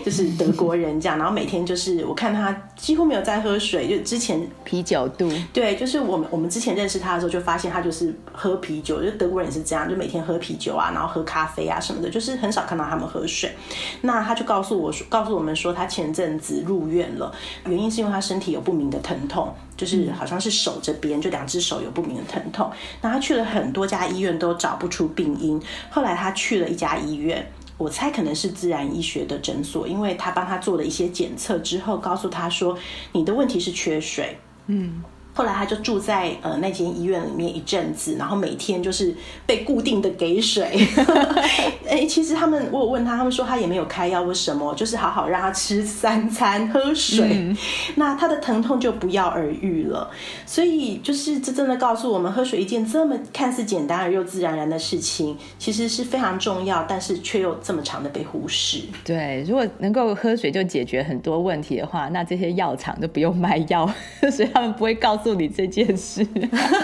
[0.05, 5.29] 就是德国人这样，然后每天就是我看他几乎没有在喝水，就之前啤酒肚。
[5.53, 9.64] 对，就是我们我们之前认识他的时候就发现他就是喝啤酒，就德国人也是。
[9.65, 13.54] 这样就每天喝啤酒啊，然后喝咖啡啊什么的，就是很少看到他们喝水。
[14.01, 17.34] 那他就告诉我说，告诉我们说，他前阵子入院了，
[17.65, 22.71] 原因是因为他身体有不明的疼痛，就是好像是手这边，就两只手有不明的疼痛。
[23.01, 32.78] 那他去了很多家医院都找不出病因，后来他去了一家医院，我猜可能是自然医学的诊所，因为他帮他做了一些检测之后，告诉他说，
[33.13, 34.38] 你的问题是缺水。
[34.67, 35.04] 嗯。
[35.36, 39.13] 后来他就住在呃那间医院里面一阵子，然后每天就是
[39.45, 40.88] 被固定的给水。
[41.88, 44.74] 哎，其实他们我有问他，他们说他也没有开药，或什么？
[44.76, 47.58] 就是好好让他吃三餐喝水，嗯、
[47.95, 50.10] 那他的疼痛就不药而愈了。
[50.45, 58.80] 所以就是这真的告诉我们，喝水一件这么看似简单而又自然而然的事情，其实是非常重要，但是却又这么长的被忽视。
[59.04, 63.86] 对，如果能够喝水就解决很多问题的话，那这些药厂都不用卖药，
[64.32, 65.24] 所以他们不会告诉。
[65.25, 66.23] 做你这件事，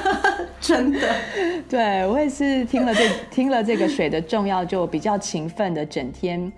[0.59, 1.15] 真的，
[1.69, 6.51] 对，我也是听了这听了这个水的重要，就比较勤奋的整天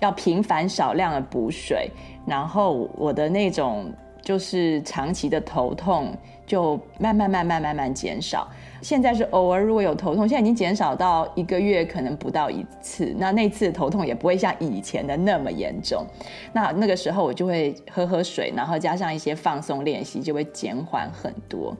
[0.00, 1.90] 要频繁少量的补水，
[2.26, 6.14] 然后我的那种就是长期的头痛
[6.46, 8.46] 就慢慢慢慢慢慢减少。
[8.82, 13.14] 现在是偶尔如果有头痛，现在已经减少到一个月可能不到一次。
[13.18, 16.04] 那那次头痛也不会像以前的那么严重。
[16.52, 21.76] 那那个时候我就会喝喝水，然后加上一些放松练习，就会减缓很多。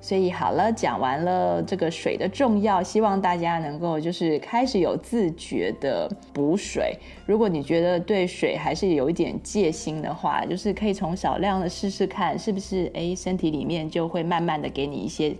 [0.00, 6.96] 所以好了，讲完了这个水的重要，希望大家能够就是开始有自觉的补水。
[7.24, 15.34] 如果你觉得对水还是有一点戒心的话，就是可以从少量的试试看，是不是哎身体里面就会慢慢的给你一些。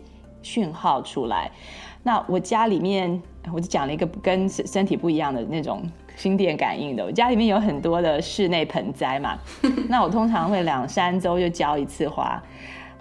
[0.47, 1.51] 讯号出来，
[2.05, 3.21] 那我家里面
[3.53, 5.83] 我就讲了一个跟身体不一样的那种
[6.15, 7.05] 心电感应的。
[7.05, 9.37] 我家里面有很多的室内盆栽嘛，
[9.91, 12.41] 那我通常会两三周就浇一次花。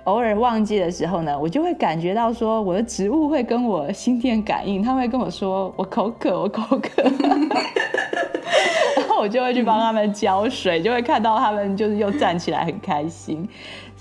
[0.06, 7.04] 偶尔忘记的时候呢，我就会感觉到说我的植物会跟我心电感应，他们会跟我说我口渴，我口渴，
[8.98, 13.48] 然后我就会去帮他们浇水，就会看到他们就是又站起来很开心。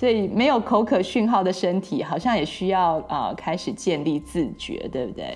[0.04, 5.34] 所以没有口渴讯号的身体，好像也需要啊、呃、开始建立自觉，对不对？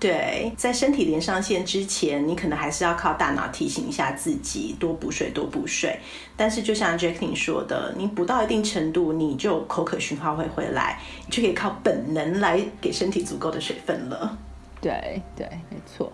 [0.00, 5.98] 对，在身体连上线之前，你可能还是要靠大脑提醒一下自己多补水，多补水。
[6.34, 14.38] 但是就像 Jacqueline 说的，你补到一定程度，你就口渴讯号会回来，你就可以靠本能来给身体足够的水分了。
[14.80, 16.10] 对对，没错。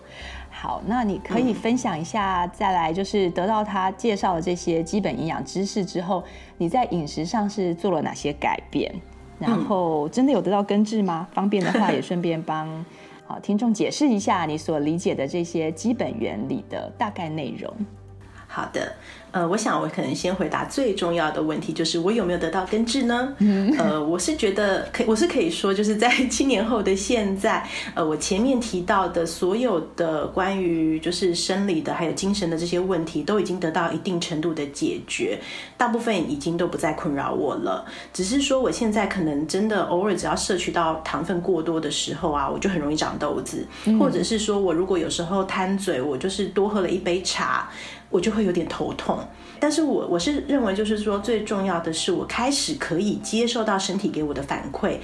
[0.63, 6.23] 好，那你可以分享一下，再来就是得到他介绍的这些基本营养知识之后，
[6.57, 8.89] 你在饮食上是做了哪些改变？
[9.37, 11.27] 然后真的有得到根治吗？
[11.33, 12.85] 方便的话，也顺便帮
[13.27, 17.69] 好听众解释一下你所理解的这些基本原理的大概内容。
[18.47, 18.95] 好的。
[19.33, 23.33] 呃，我想我可能先回答最重要的问题，就是我有没有得到根治呢？
[23.39, 35.39] 嗯、呃，我是觉得可以，我是可以说，就是在七年后的现在，呃，我前面提到的所有的关于就是生理的还有精神的这些问题，都已经得到一定程度的解决，
[35.75, 37.83] 大部分已经都不再困扰我了。
[38.13, 47.67] 只是说我现在可能真的偶尔只要摄取到糖分过多的时候啊，我就很容易长痘子，嗯、或者是说我如果有时候贪嘴，我就是多喝了一杯茶。
[48.09, 49.17] 我就会有点头痛，
[49.59, 54.97] 但是我我是认为，就是说最重要的是，我开始可以接受到身体给我的反馈，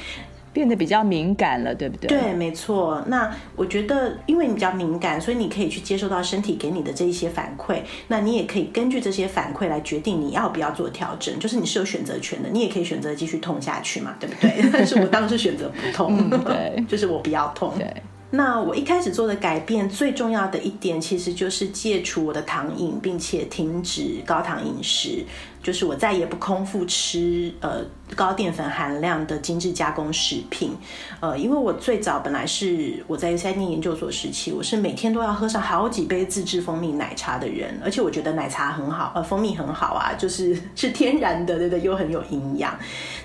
[0.52, 2.08] 变得比较敏感了，对不对？
[2.10, 3.02] 对，没错。
[3.08, 14.70] 那我觉得，因为你比较敏感，所以你可以去接受到身体给你的这一些反馈，那你也可以根据这些反馈来决定你要不要做调整，就是你是有选择权的，你也可以选择继续痛下去嘛，对不对？
[14.74, 17.88] 但 是我当时选择不痛，嗯、对， 就是我不要痛，对。
[18.32, 25.26] 那我一开始做的改变最重要的一点，其实就是戒除我的糖瘾，并且停止高糖饮食。
[25.62, 27.84] 就是我再也不空腹吃呃
[28.16, 30.76] 高淀粉含量的精致加工食品，
[31.20, 42.74] 呃，因为我最早本来是我在三年研究所时期，我是每天都要喝上好几杯自制蜂蜜奶茶的人，而且我觉得奶茶很好，呃，蜂蜜很好啊，就是 是天然的，对对，又很有营养，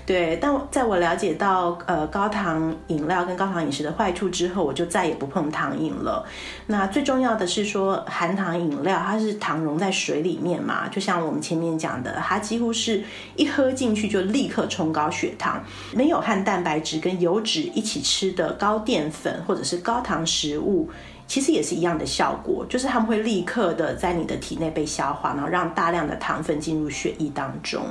[0.05, 0.37] 对。
[0.41, 6.25] 但在我了解到呃高糖饮料跟高糖饮食的坏处之后，我就再也不碰糖饮了。
[6.67, 12.13] 那最重要的是说含糖饮料，它是糖溶在水里面嘛，就像我们前面讲的。
[12.25, 13.03] 它几乎是
[13.35, 15.63] 一喝进去就立刻冲高血糖，
[15.93, 20.89] 没有和蛋白质跟油脂一起吃的高淀粉或者是高糖食物，
[21.27, 27.81] 其实也是一样的效果，就是它们会立刻的在你的体内被消化，然后让大量的糖分进入血液当中。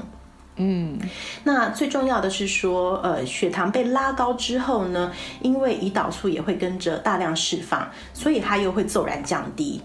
[0.57, 0.99] 嗯，
[1.43, 5.11] 那最重要的是说，呃，血糖被拉高之后呢，
[5.41, 9.81] 因为胰岛素也会跟着大量释放，所以它又会骤然降低。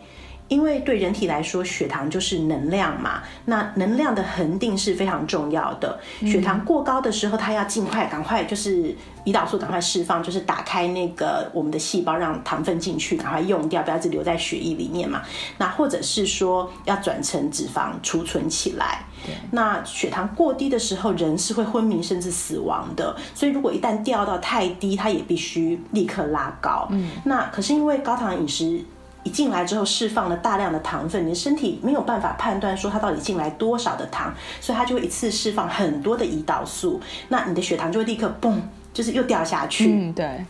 [0.49, 5.97] 因为对人体来说，血糖就是能量嘛，那能量的恒定是非常重要的。
[6.21, 8.93] 血糖过高的时候，它要尽快赶快就是
[9.25, 15.21] 胰岛素赶快释放，就是打开那个我们的细胞，让糖分进去，赶快用掉，不要一直留在血液里面嘛。
[15.59, 19.05] 那或者是说要转成脂肪储存起来。
[19.51, 23.15] 那血糖过低的时候，人是会昏迷甚至死亡的。
[23.35, 26.87] 所以如果一旦掉到太低，它也必须立刻拉高。
[26.89, 27.11] 嗯。
[27.25, 28.83] 那可是因为高糖饮食。
[29.23, 38.55] 一进来之后释放了大量的糖分，你的身体没有办法判断说它到底进来多少的糖，所以它就会一次释放很多的胰岛素，那你的血糖就会立刻嘣，
[38.93, 39.91] 就是又掉下去。
[39.91, 40.45] 嗯，对。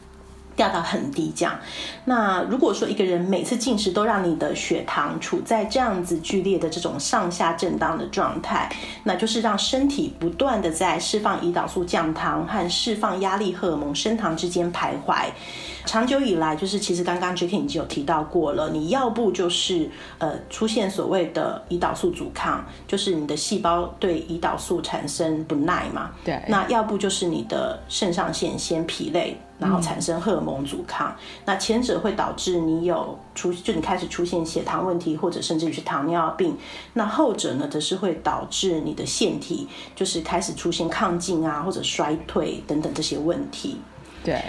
[0.56, 1.58] 掉到很低，这样。
[2.04, 8.70] 那如果说一个人每次进食都让你的血糖处在这样子剧烈的这种上下震荡的状态，
[9.06, 15.28] 那就是让身体不断的在释放胰岛素降糖和释放压力荷尔蒙升糖之间徘徊。
[15.90, 26.12] 长久以来，就是其实刚刚 Jackie 已经有提到过了，你要不就是呃出现所谓的胰岛素阻抗，就是你的细胞对胰岛素产生不耐嘛。
[26.24, 26.40] 对。
[26.48, 29.36] 那要不就是你的肾上腺先疲累。
[29.58, 36.56] 然后产生荷尔蒙阻抗，嗯、那前者会导致你有出，就你开始出现血糖问题，或者甚至于是糖尿病。
[36.94, 39.68] 那后者呢，则是会导致你的腺体
[39.98, 43.76] 就是开始出现亢进啊，或者衰退等等这些问题。
[44.24, 44.42] 对。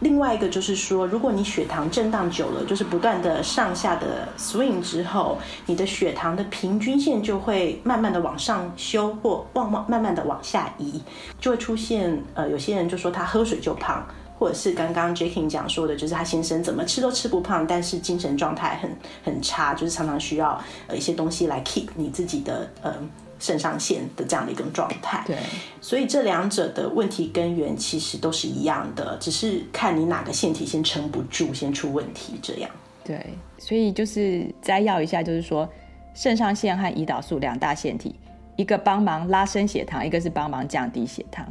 [0.00, 11.00] 另外一个就是说，如果你血糖震荡久了，就是不断的上下的 swing 之后，你的血糖的平均线就会慢慢的往上修，或往往慢慢的往下移，
[11.40, 14.06] 就会出现呃，有些人就说他喝水就胖。
[14.38, 20.56] 或者是刚刚 j a c k i n 讲说的，就是他先生怎么吃都吃不胖，但是精神状态很很差，就是常常需要
[20.86, 22.94] 呃一些东西来 keep 你自己的呃
[23.38, 25.22] 肾上腺的这样的一种状态。
[25.26, 25.36] 对，
[25.80, 32.70] 所以这两者的问题根源其实都是一样的，只是看你哪个腺体先撑不住，先出问题这样。
[33.04, 33.24] 对，
[33.58, 35.68] 所以就是摘要一下，就是说
[36.14, 38.14] 肾上腺和胰岛素两大腺体，
[38.56, 41.46] 一个帮忙拉升血糖，一个是帮忙降低血糖。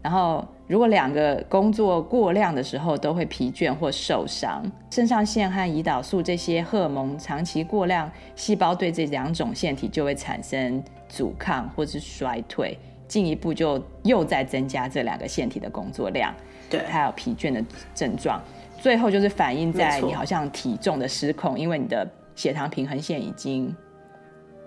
[0.00, 4.62] 然后，如果两个工作过量的时候，都会疲倦或受伤。
[4.90, 16.34] 肾上腺和胰岛素这些荷尔蒙长期过量，细胞对这两种腺体就会产生阻抗或是衰退，进一步就又在增加这两个腺体的工作量，
[16.68, 18.42] 对，还有疲倦的症状。
[18.80, 22.04] 最后就是反映在你好像体重的失控，因为你的
[22.34, 23.74] 血糖平衡线已经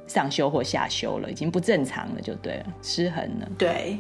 [0.08, 3.50] 上修或下修了，已经不正常了，就对了，失衡了。
[3.58, 3.98] 对。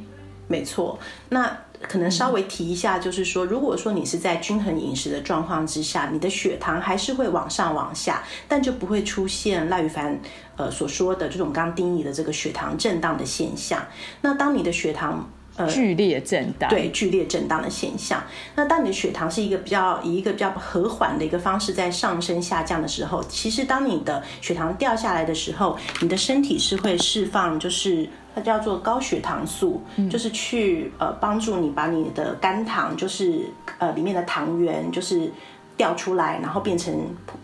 [0.49, 10.19] 没错，那可能稍微提一下，就是说，如果说你是在均衡饮食的状况之下，你的血糖还是会往上往下，但就不会出现赖宇凡
[10.55, 13.85] 呃所说的这种刚定义的这个血糖震荡的现象。
[14.21, 18.23] 那当你的血糖呃剧烈震荡，对剧烈震荡的现象，
[18.55, 28.07] 那当你的血糖是一个比较以一个比较和缓的一个方式在上升下降的时候，其实当你的血糖掉下来的时候，你的身体是会释放就是。
[28.35, 35.31] 它叫做高血糖素，嗯、就是去呃帮助你把你的肝糖，就是呃里面的糖原，就是
[35.75, 36.93] 调出来，然后变成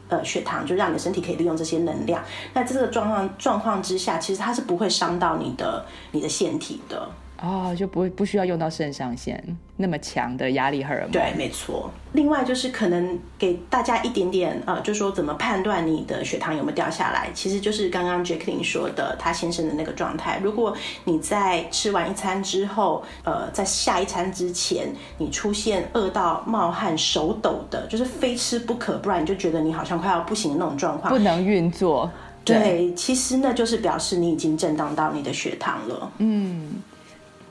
[0.09, 2.23] 呃血糖，就让你的身体可以利用这些能量。
[2.53, 7.09] 那这个状况状况之下，其实它是不会伤到你的你的腺体的。
[7.43, 9.43] 哦，就不会不需要用到肾上腺
[9.75, 11.11] 那么强的压力荷尔蒙。
[11.11, 11.91] 对，没错。
[12.13, 20.39] 另外就是可能给大家一点点呃，就是说怎么判断你的血糖有没有掉下来，其实就是刚刚 Jacqueline 说的他先生的那个状态。
[20.41, 20.73] 如果
[21.03, 24.87] 你在吃完一餐之后，呃，在下一餐之前，
[25.17, 32.09] 你出现饿到冒汗、手抖的，就是非吃不可，不然你就觉得你好像快要不行的那种状况，不能运作。
[32.45, 36.09] 对，对，其实那就是表示你已经震荡到你的血糖了。
[36.19, 36.71] 嗯。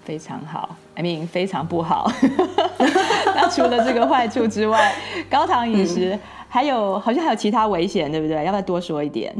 [0.04, 2.10] 非常好，I mean 非常不好。
[3.34, 4.94] 那除了这个坏处之外，
[5.30, 8.44] 高糖饮食还有、嗯、好像还有其他危险，对不对？
[8.44, 9.34] 要不要多说一点？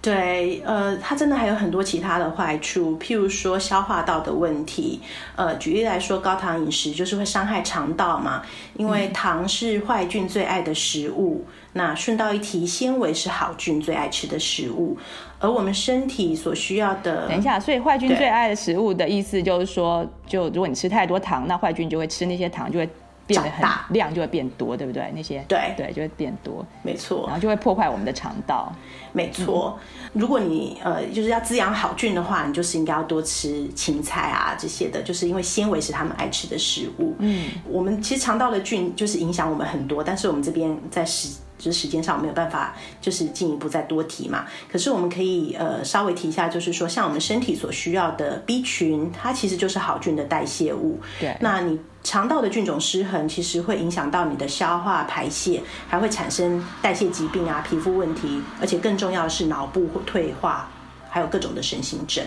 [0.00, 5.00] 对，呃，它真的还有很多其他的坏处，譬如说消化道的问题。
[5.34, 8.40] 呃，举例来说，高糖饮食就是会伤害肠道嘛，
[8.76, 11.44] 因为糖是坏菌最爱的食物。
[11.46, 14.98] 嗯、那顺道一提，纤维是好菌最爱吃的食物。
[15.38, 22.88] 而我们身体所需要的，等一下，所以坏菌最爱的食物的意思就是说，就如果你吃太多糖，那坏菌就会吃那些糖，就会
[23.24, 25.12] 变得很大，量就会变多，对不对？
[25.14, 28.72] 那些对对就会变多，没错，然后就会破坏我们的肠道，
[29.12, 29.78] 没错。
[30.12, 37.14] 嗯、如果你呃就是要滋养好菌的话，你就是应该要多吃青菜啊这些的，就是因为纤维是他们爱吃的食物。
[37.20, 41.38] 嗯，我们其实肠道的菌就是影响我们很多，但是我们这边在食。
[41.58, 44.46] 就是时间上没有办法，就是进一步再多提嘛。
[44.70, 50.98] 可是我们可以呃稍微提一下，就是说像我们身体所需要的 B 群，它其实就是好菌的代谢物。
[51.20, 60.70] 对，那你肠道的菌种失衡，其实会影响到你的消化排泄，还会产生代谢疾病啊、皮肤问题，而且更重要的是脑部会退化，
[61.10, 62.24] 还有各种的身心症。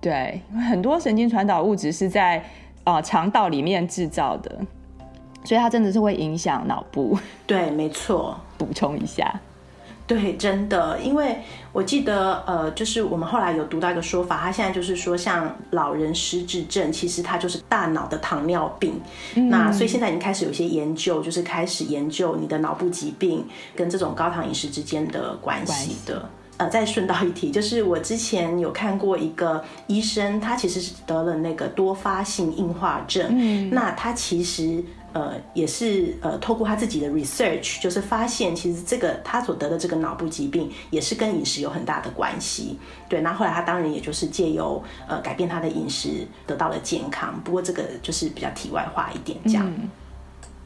[0.00, 2.38] 对，因为很多神经传导物质是在
[2.82, 4.60] 啊、呃、肠道里面制造的。
[5.44, 8.38] 所以它真的是会影响脑部， 对，没错。
[8.58, 9.40] 补充一下，
[10.06, 11.36] 对，真的，因为
[11.72, 19.00] 我记得，呃，就是我们后来有读到一个说法，他现在就是说，像老人失智症，其实它就是大脑的糖尿病。
[19.34, 26.28] 嗯、那所以现在已经开始有一些研究，就是开始研究你的脑部疾病跟这种高糖饮食之间的关系的。
[26.58, 33.26] 呃，再顺道一提，就是我之前有看过一个医生，他其实是得了那个多发性硬化症。
[33.30, 34.84] 嗯，那他其实。
[35.12, 42.78] 呃，也是呃，透过他自己的 research，就是发现其实这个他所得的这个脑部疾病，也是跟饮食有很大的关系。
[43.08, 47.40] 对，那后来他当然也就是借由呃改变他的饮食，得到了健康。
[47.44, 49.70] 不过这个就是比较题外话一点这样。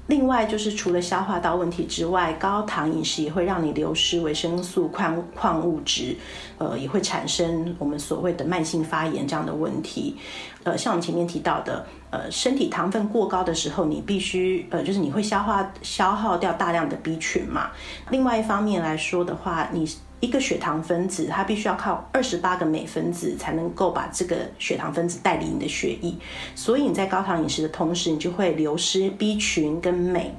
[0.06, 6.16] 另外就是除了消化道问题之外，高糖饮食也会让你流失维生素、矿矿物质，
[6.58, 10.16] 呃，也会产生我们所谓的慢性发炎这样的问题。
[10.62, 17.70] 呃，像我们前面提到的，呃，身体糖分过高的时候，你必须呃，就是你会消化消耗掉大量的 B 群嘛。
[18.10, 19.88] 另外一方面来说的话，你。
[20.26, 26.12] 一个血糖分子，它必须要靠二十八个镁分子才能够把这个血糖分子带离你的血液，
[26.56, 30.34] 所以你在高糖饮食的同时，你就会流失 B 群跟镁。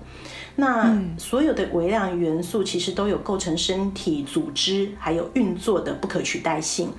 [0.60, 6.92] 那所有的微量元素其实都有构成身体组织还有运作的不可取代性。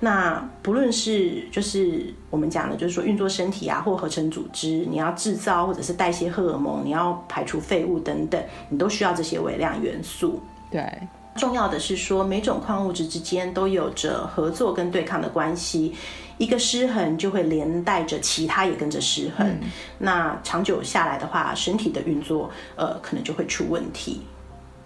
[0.00, 10.40] 那不论是就是我们讲的，就是说运作身体啊，或合成组织，你要制造或者是代谢荷尔蒙，你要排除废物等等，你都需要这些微量元素。
[10.70, 10.82] 对。
[11.36, 15.94] 重要的是说，每种矿物质之间都有着合作跟对抗的关系，
[16.38, 19.46] 一个失衡就会连带着其他也跟着失衡。
[19.46, 19.60] 嗯、
[19.98, 24.20] 那长久下来的话，身体的运作呃可能就会出问题。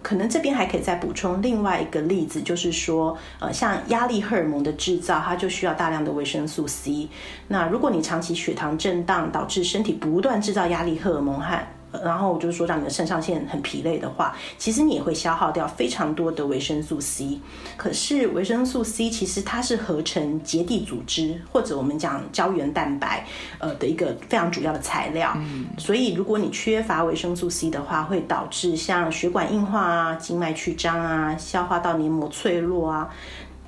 [0.01, 7.09] 可能这边还可以再补充另外一个例子，就是说呃像压力荷尔蒙的制造，它就需要大量的维生素 C。
[7.49, 11.61] 那如果你长期血糖震荡，导致身体不断制造压力荷尔蒙和
[12.03, 17.39] 然后就是说，让你的肾上腺很疲累的话，其实你也会消耗掉非常多的维生素 C。
[17.75, 23.25] 可是维生素 C 其实它是合成结缔组织或者我们讲胶原蛋白
[23.59, 25.31] 呃的一个非常主要的材料。
[25.35, 25.65] 嗯。
[25.77, 33.09] 所以如果你缺乏维生素 C 的话，会导致像血管硬化啊、静脉曲张啊、消化道黏膜脆弱啊、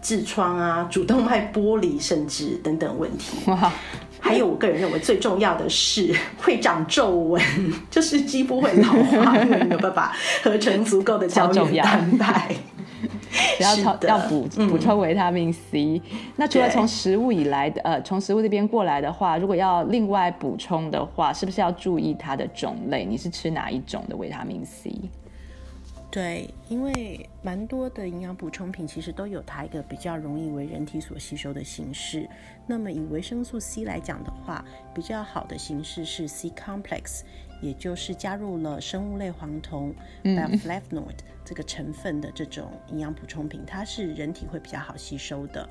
[0.01, 3.38] 痔疮啊、主动脉剥离甚至等等问题。
[3.49, 3.71] 哇。
[4.20, 7.41] 还有我个人认为最重要的是 会长皱纹，
[7.89, 10.13] 就是肌肤会老化，因为没有办法
[10.43, 12.55] 合成足够的胶原蛋白。
[13.59, 13.76] 要
[14.07, 16.01] 要补补充维他命 C。
[16.11, 23.05] 嗯、那除了从食物以来的，呃，从食物这边过来的话，如果要另外补充的话，是不是要注意它的种类？
[23.05, 24.91] 你是吃哪一种的维他命 C？
[26.12, 32.28] 对，因为蛮多的营养补充品其实都有它一个比较容易为人体所吸收的形式。
[32.66, 37.22] 那么以维生素 C 来讲的话，比较好的形式是 C complex，
[37.62, 39.93] 也就是加入了生物类黄酮
[40.24, 45.70] bioflavonoid 这个成分的这种营养补充品，它是人体会比较好吸收的。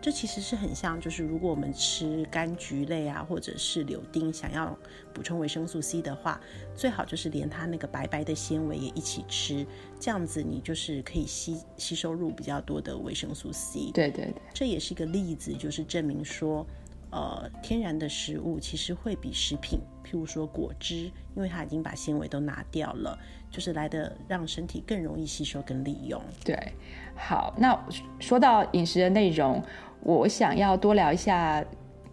[0.00, 4.78] 这其实是很像，就是如果我们吃柑橘类啊，或者是柳丁，想要
[5.12, 6.40] 补充维生素 C 的话，
[6.76, 9.66] 最好就是连它那个白白的纤维也一起吃，
[9.98, 13.90] 这样子你就是可以吸吸收入比较多的维生素 C。
[13.92, 16.64] 对对对，这也是一个例子，就是证明说，
[17.10, 23.18] 呃，天然的食物其实会比食品，譬如说果汁，因为它已经把纤维都拿掉了，
[23.50, 26.20] 就是来的让身体更容易吸收跟利用。
[26.44, 26.72] 对，
[27.14, 27.78] 好，那
[28.18, 29.62] 说到饮食的内容。
[30.02, 31.64] 我想要多聊一下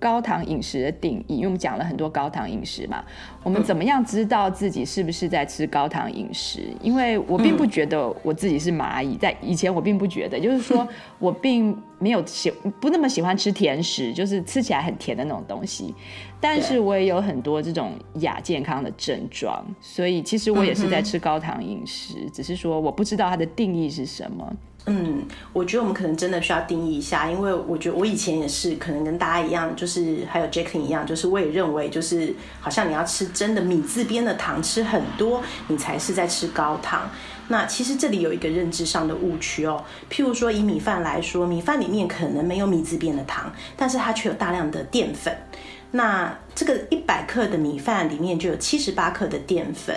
[0.03, 3.01] 高糖饮食的定义，因为我们讲了很多高糖饮食嘛。
[3.41, 6.59] 我们怎么样知道自己是不是在吃高糖饮食？
[6.81, 10.85] 因为我并不觉得我自己是蚂蚁，在以前我并不觉得，就是说
[11.19, 12.51] 我并没有喜
[12.81, 15.95] 不那么喜欢吃甜食，就是吃起来很甜的那种东西。
[16.41, 24.53] 但是我也有很多这种亚健康的症状，所以其实我也是在吃高糖饮食，只是说我不知道它的定义是什么。
[24.85, 37.09] 嗯，我觉得我们可能真的需要定义一下，因为我觉得我以前也是，可能跟大家一样，就是还有 Jackson 一样，就是我也认为，就是好像你要吃真的米字边的糖，吃很多，你才是在吃高糖。
[37.47, 45.33] 那其实这里有一个认知上的误区哦，譬如说以米饭来说，米饭里面可能没有米字边的糖，但是它却有大量的淀粉。
[45.91, 49.95] 那这个一百克的米饭里面就有七十八克的淀粉。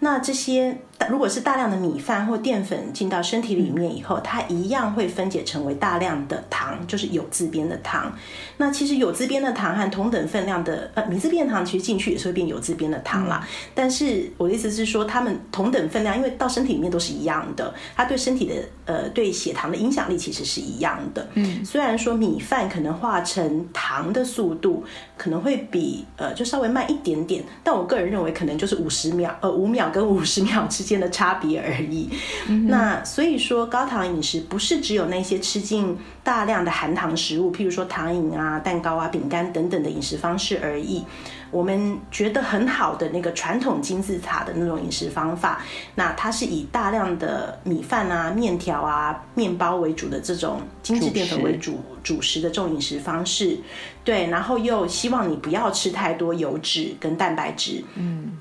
[0.00, 0.78] 那这些
[1.08, 8.12] 如果是大量的米饭或淀粉进到身体里面以后，它一样会分解成为大量的糖，就是有字边的糖。
[8.58, 13.40] 那其实有字边的糖和同等分量的呃米字边糖，其实进去也是会变有字边的糖啦。
[13.42, 21.26] 嗯、但是我的意思是说，它们同等分量，因为到身体里面都是一样的，它对身体的呃对血糖的影响力其实是一样的。
[21.34, 24.84] 嗯，虽然说米饭可能化成糖的速度
[25.16, 29.88] 可能会比呃就稍微慢一点点，但我个人认为可能就是五十秒呃五秒。
[29.88, 32.10] 跟五十秒之间的差别而已。
[32.48, 41.04] 嗯、那所以说，高糖饮食不是只有那些吃进大量的含糖食物，譬如说糖饮啊、蛋糕啊、饼干等等的饮食方式而已。
[41.50, 45.62] 我们觉得很好的那个传统金字塔的那种饮食方法，
[45.94, 53.58] 那它是以大量的米饭啊、面条啊、面包为主的这种精致淀粉为主主食，主食的这种饮食方式。
[54.04, 57.82] 对，然后又希望你不要吃太多油脂跟蛋白质。
[57.94, 58.36] 嗯。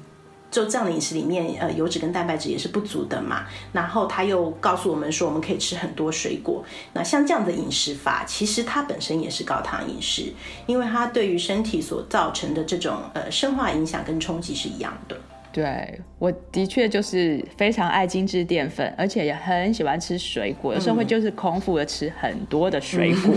[0.58, 3.46] 就这样的饮食里面，呃，油脂跟蛋白质也是不足的嘛。
[3.72, 6.66] 然后他又告诉我们说，我们可以吃很多水果。
[6.94, 10.34] 那像这样的饮食法，其实它本身也是高糖饮食，
[10.66, 15.16] 因为它对于身体所造成的这种呃生化影响跟冲击是一样的。
[15.58, 23.34] 对，我的确就是非常爱精致淀粉，而且也很喜欢吃水果，有时候会就是空腹的吃很多的水果，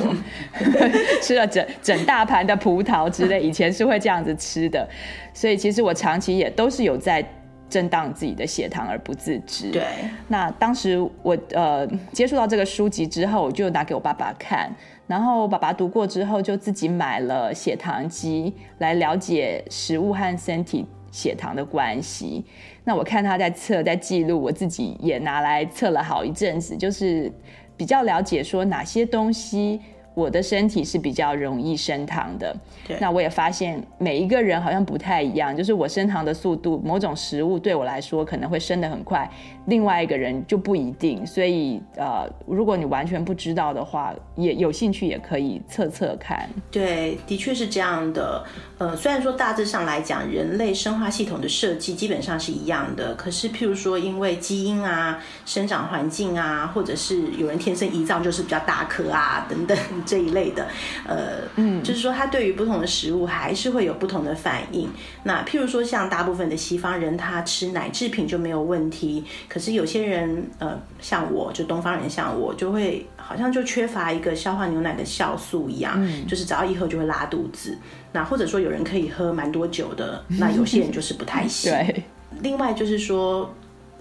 [0.61, 0.93] 嗯、
[1.23, 4.87] 吃了整整大盘的葡萄之类，以前是会这样子吃的，
[5.33, 7.25] 所以其实我长期也都是有在
[7.71, 9.71] 震荡自己的血糖而不自知。
[9.71, 9.83] 对，
[10.29, 14.71] 那当时我呃接触到这个书籍之后，我就拿给我爸爸看，
[15.07, 20.85] 然后爸爸读过之后就自己买了血糖机来了解食物和身体。
[21.11, 22.45] 血糖的关系，
[22.85, 27.31] 那我看他在测，在记录，我自己也拿来测了好一阵子，就是
[27.77, 29.81] 比较了解说哪些东西。
[30.15, 32.55] 我的身体是比较容易升糖的，
[32.87, 39.31] 对那我也发现每一个人好像不太一样，就是我升糖的速度，某种食物对我来说可能会升得很快，
[39.67, 41.25] 另外一个人就不一定。
[41.27, 46.49] 所以呃，如果你完全不知道的话，也有兴趣也可以测测看。
[46.71, 48.45] 对，的确是这样的。
[48.79, 59.77] 呃，虽然说大致上来讲，人类生化系统的设计基本上是一样的，可是譬如说因为基因啊、生长环境啊，或者是有人天生胰脏就是比较大颗啊等等。
[60.05, 60.67] 这一类的，
[61.07, 64.89] 呃，嗯，就是说，他对于不同的食物还是会有不同的反应。
[65.25, 69.25] 那譬如说，像大部分的西方人，他吃奶制品就没有问题。
[69.49, 77.77] 可是有些人，呃，像我就东方人，像我就会好像就缺乏一个消化牛奶的酵素一样，嗯，就是只要一喝就会拉肚子。
[78.13, 81.73] 那或者说有人可以喝蛮多酒的，那有些人就是不太行。
[81.73, 82.05] 对，
[82.41, 83.53] 另外就是说。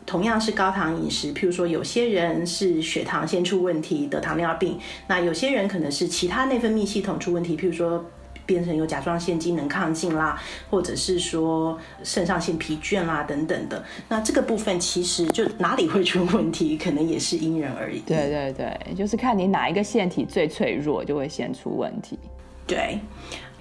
[0.10, 8.04] 同样是高糖饮食，譬如说有些人是血糖先出问题得糖尿病，那有些人可能是其他内分泌系统出问题，譬如说
[8.44, 13.86] 变成有甲状腺机能亢进啦，或者是说肾上腺疲倦啦等等的。
[14.08, 18.00] 那这个部分其实就哪里会出问题， 可能也是因人而异。
[18.00, 22.18] 对对对，就是看你哪一个腺体最脆弱，就会先出问题。
[22.66, 23.00] 对。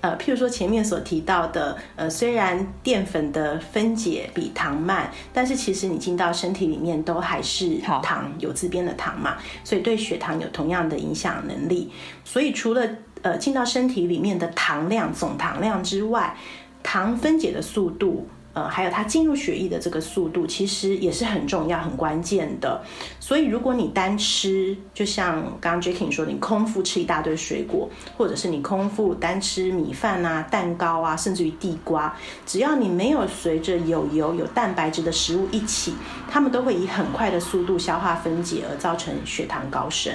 [0.01, 11.91] 呃，譬如说前面所提到的，呃，虽然淀粉的分解比糖慢，但是其实你进到身体里面都还是糖，有自边的糖嘛，所以对血糖有同样的影响能力。
[12.25, 12.89] 所以除了
[13.23, 16.37] 呃进到身体里面的糖量，总糖量之外，
[16.83, 18.29] 糖分解的速度。
[18.59, 22.83] 呃，还有它进入血液的这个速度，其实也是很重要、很关键的。
[23.21, 32.13] 所以，如果你单吃，就像刚刚 Jackie 说，你空腹吃一大堆水果，或者是你空腹单吃米饭啊、蛋糕啊，甚至于地瓜，
[32.45, 35.95] 只要你没有随着有油、有蛋白质的食物一起，
[36.29, 40.13] 它们都会以很快的速度消化分解，而造成血糖高升。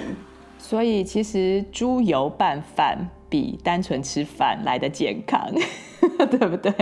[0.58, 5.50] 所以，其实猪油拌饭比单纯吃饭来的健康，
[6.30, 6.74] 对不对？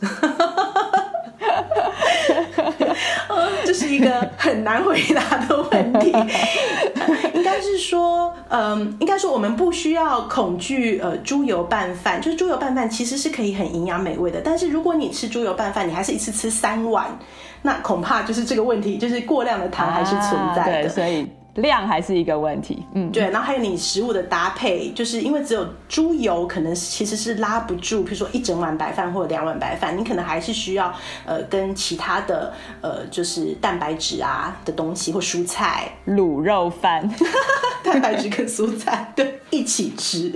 [3.68, 6.10] 这是一个很难回答的问题。
[7.36, 14.40] 应该是说，嗯，应该说我们不需要恐惧呃猪油拌饭，就是猪油拌饭其实是可以很营养美味的。
[14.42, 17.06] 但是如果你吃猪油拌饭，你还是一次吃三碗，
[17.60, 20.78] 那恐怕就是这个问题，就是过量的糖还是存在的。
[20.78, 21.30] 啊，对，所以。
[21.60, 30.92] 量还是一个问题，嗯，对，然后还有你食物的搭配，就是因为只有猪油可能其实是拉不住，比如说一整碗白饭或者两碗白饭，你可能还是需要
[31.24, 35.88] 呃跟其他的呃就是蛋白质啊的东西或蔬菜。
[36.06, 37.08] 卤肉饭，
[37.84, 40.32] 蛋白质跟蔬菜对一起吃。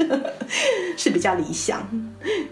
[0.96, 1.80] 是比较理想，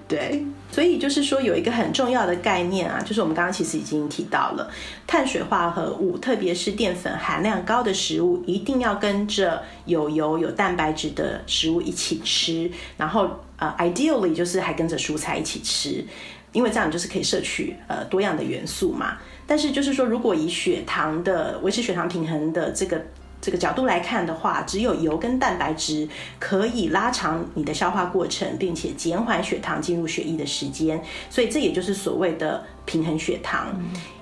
[0.09, 0.45] 对。
[0.73, 4.71] 所以就是说，有一个很重要的概念啊，就是我们刚刚其实已经提到了，
[5.07, 16.05] 碳水化合物，特别是淀粉含量高的食物，一定要跟着有油、有蛋白质的食物一起吃，然后呃，ideally 就是还跟着蔬菜一起吃，
[16.53, 19.19] 因为这样就是可以摄取呃多样的元素嘛。
[19.47, 23.05] 但是就是说，如果以血糖的维持血糖平衡的这个。
[23.41, 33.75] 这个角度来看的话，只有油跟蛋白质可以拉长你的消化过程，并且减缓血糖进入血液的时间，所以这也就是所谓的平衡血糖。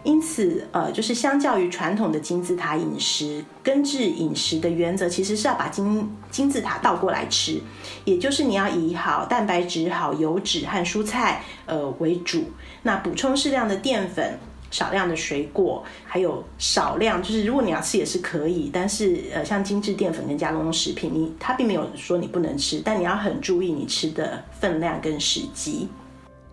[0.05, 7.61] 因此，呃，就是相较于传统的金字塔饮食，根治饮食的原则其实是要把金金字塔倒过来吃，
[8.05, 12.53] 也就是你要以好蛋白质、好油脂和蔬菜呃为主，
[12.83, 14.39] 那补充适量的淀粉。
[14.71, 25.89] 少量的水果，还有少量，就是如果你要吃也是可以，但是呃，像精致淀粉跟加工食品，你它并没有说你不能吃，但你要很注意你吃的分量跟时机。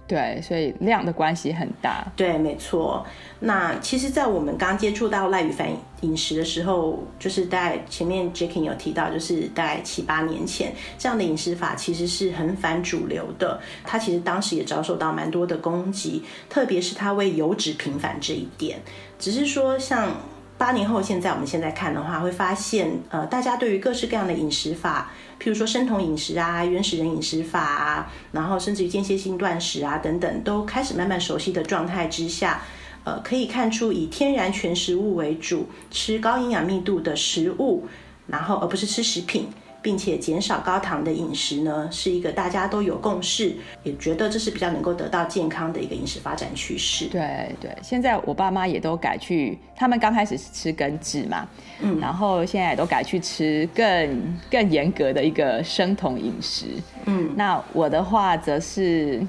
[0.08, 2.06] 对，所以量的关系很大。
[2.16, 3.04] 对，没错。
[3.40, 5.68] 那其实，在我们刚接触到赖宇凡
[6.02, 13.60] 饮食的时候，就是在前面 Jackie 有提到，就是大概七八年前，这样的饮食法其实是很反主流的。
[13.84, 18.80] 他其实当时也遭受到蛮多的攻击，特别是他为油脂平反这一点。
[19.18, 20.12] 只是说，像
[20.58, 32.62] 八年后现在，我们现在看的话，会发现，呃，大家对于各式各样的饮食法，譬如说生酮饮食啊、原始人饮食法啊，然后甚至于间歇性断食啊等等，都开始慢慢熟悉的状态之下。
[33.04, 37.88] 呃，可以看出以天然全食物为主，吃高营养密度的食物，
[38.26, 39.48] 然后而不是吃食品，
[39.86, 47.06] 并且减少高糖的饮食呢，是一个大家都有共识，也觉得这是比较能够得到健康的一个饮食发展趋势。
[47.06, 51.48] 对对，现在我爸妈也都改去，他们刚开始是吃根治嘛，
[51.82, 56.66] 嗯，然后现在也都改去吃更更严格的一个生酮饮食。
[57.06, 59.24] 嗯，那我的话则是。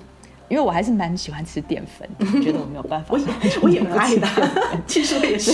[0.48, 2.08] 因为我还是蛮喜欢吃淀粉，
[2.40, 3.08] 觉得我没有办法。
[3.10, 3.26] 我也
[3.62, 4.28] 我也蛮爱的，
[4.86, 5.52] 其实我也是。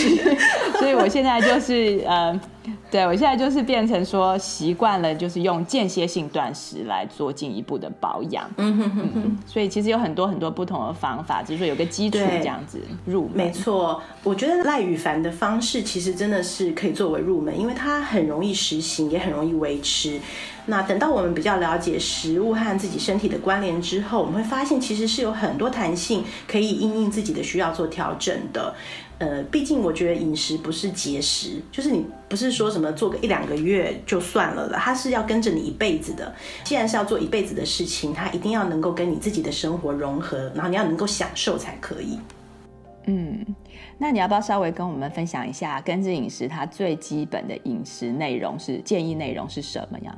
[0.78, 2.38] 所以我现在就是呃，
[2.90, 8.48] 对我现在就是变成说习惯了，就是用间歇性断食来做进一步的保养。
[8.56, 9.38] 嗯哼哼哼。
[9.46, 13.32] 所以其实有很多很多不同的方法，只是说有个基础这样子入门。
[13.34, 20.20] 没错，我觉得赖宇凡的方式其实真的是可以作为入门，因为它很容易实行，也很容易维持。
[20.64, 28.72] 那等到我们比较了解食物和自己身体的关联之后，我们会发现其实是有很多弹性可以因应自己的需要做调整的。
[29.23, 36.35] 呃，毕竟我觉得饮食不是节食，就是你不是说什么做个一两个月就算了了，它是要跟着你一辈子的。
[36.64, 42.18] 既然是要做一辈子的事情，它一定要能够跟你自己的生活融合，然后你要能够享受才可以。
[43.07, 43.47] 嗯，
[43.97, 50.12] 那你要不要稍微跟我们分享一下根治饮食它最基本的饮食内容是建议内容是什么样？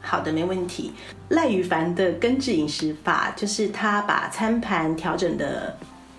[0.00, 0.92] 好的，没问题。
[1.28, 5.76] 赖宇凡的根治饮食法，就是他把餐盘调整的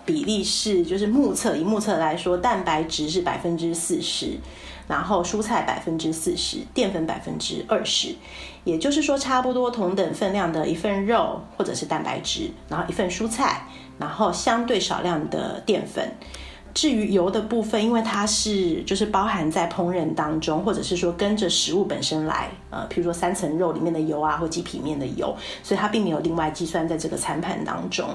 [0.08, 4.38] 比例是，就是目测以目测来说，蛋白质是百分之四十，
[4.86, 8.14] 然后蔬菜百分之四十，淀粉百分之二十，
[8.64, 13.66] 也就是说，差不多同等分量的一份肉或者是蛋白质，然后一份蔬菜，
[13.98, 16.10] 然后相对少量的淀粉。
[16.72, 28.08] 至于油的部分，因为它是就是包含在烹饪当中，或者是说跟着食物本身来，呃，譬如说三层肉里面的油啊，或鸡皮面的油，所以它并没有另外计算在这个餐盘当中。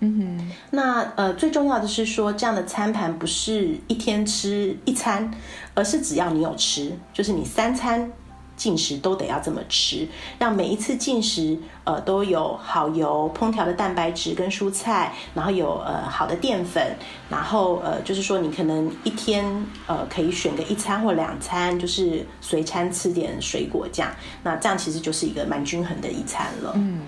[0.00, 5.30] 嗯哼，那呃最重要的是说，这样的餐盘不是一天吃一餐，
[5.74, 8.10] 而是只要你有吃，就是你三餐。
[8.58, 10.04] 进食都得要这么吃，
[10.36, 16.96] 让每一次进食，呃，都有好油烹调的蛋白质跟蔬菜，然后有呃好的淀粉，
[17.30, 19.44] 然后呃就是说你可能一天
[19.86, 24.10] 呃可以选个一餐或两餐，就是随餐吃点水果这样，
[24.42, 26.72] 那这样其实就是一个蛮均衡的一餐了。
[26.74, 27.02] 嗯，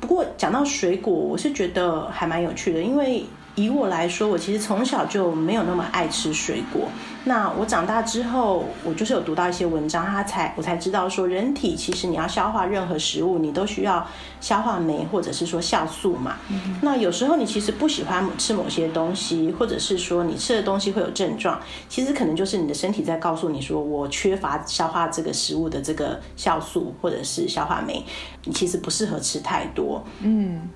[0.00, 3.24] 不过讲到水果，我是觉得还蛮有趣的，因为。
[3.58, 6.88] 以我来说，我其实从小就没有那么爱吃水果。
[7.24, 14.06] 那我长大之后，我就是有读到一些文章，他才我才知道说，人体其实你要消化任何食物，你都需要
[14.40, 16.36] 消化酶或者是说酵素嘛。
[16.48, 16.78] 嗯。
[16.80, 28.04] 那有时候你其实不喜欢吃某些东西，或者是说你吃的东西会有症状，其实可能就是你的身体在告诉你说，我缺乏消化这个食物的这个酵素或者是消化酶，
[28.44, 30.02] 你其实不适合吃太多。
[30.20, 30.68] 嗯。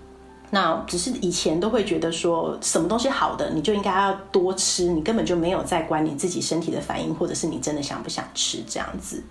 [0.54, 9.24] 那只是以前都会觉得说，什么东西好的你就应该要多吃，你根本就没有在管你自己身体的反应，或者是你真的想不想吃这样子。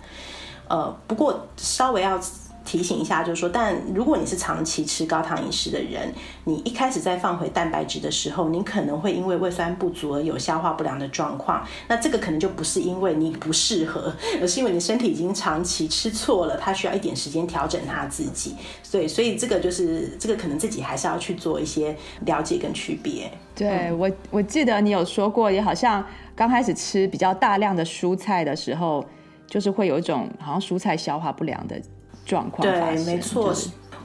[0.68, 2.20] 呃，不过稍微要。
[2.64, 6.12] 提醒一下，就是说，但如果你是长期吃高糖饮食的人，
[6.44, 11.66] 你一开始在放回蛋白质的时候，你可能会因为胃酸不足而有消化不良的状况。
[11.88, 18.54] 那这个可能就不是因为你不适合，而是因为你身体已经长期吃错了，它需要一点时间调整它自己。
[18.82, 21.96] 所以，所以这个就是这个可能自己还是要去做一些
[22.26, 23.30] 了解跟区别。
[23.54, 26.04] 对，我，我记得你有说过，也好像
[26.34, 29.04] 刚开始吃比较大量的蔬菜的时候，
[29.46, 31.80] 就是会有一种好像蔬菜消化不良的。
[32.24, 33.54] 状况对，没错。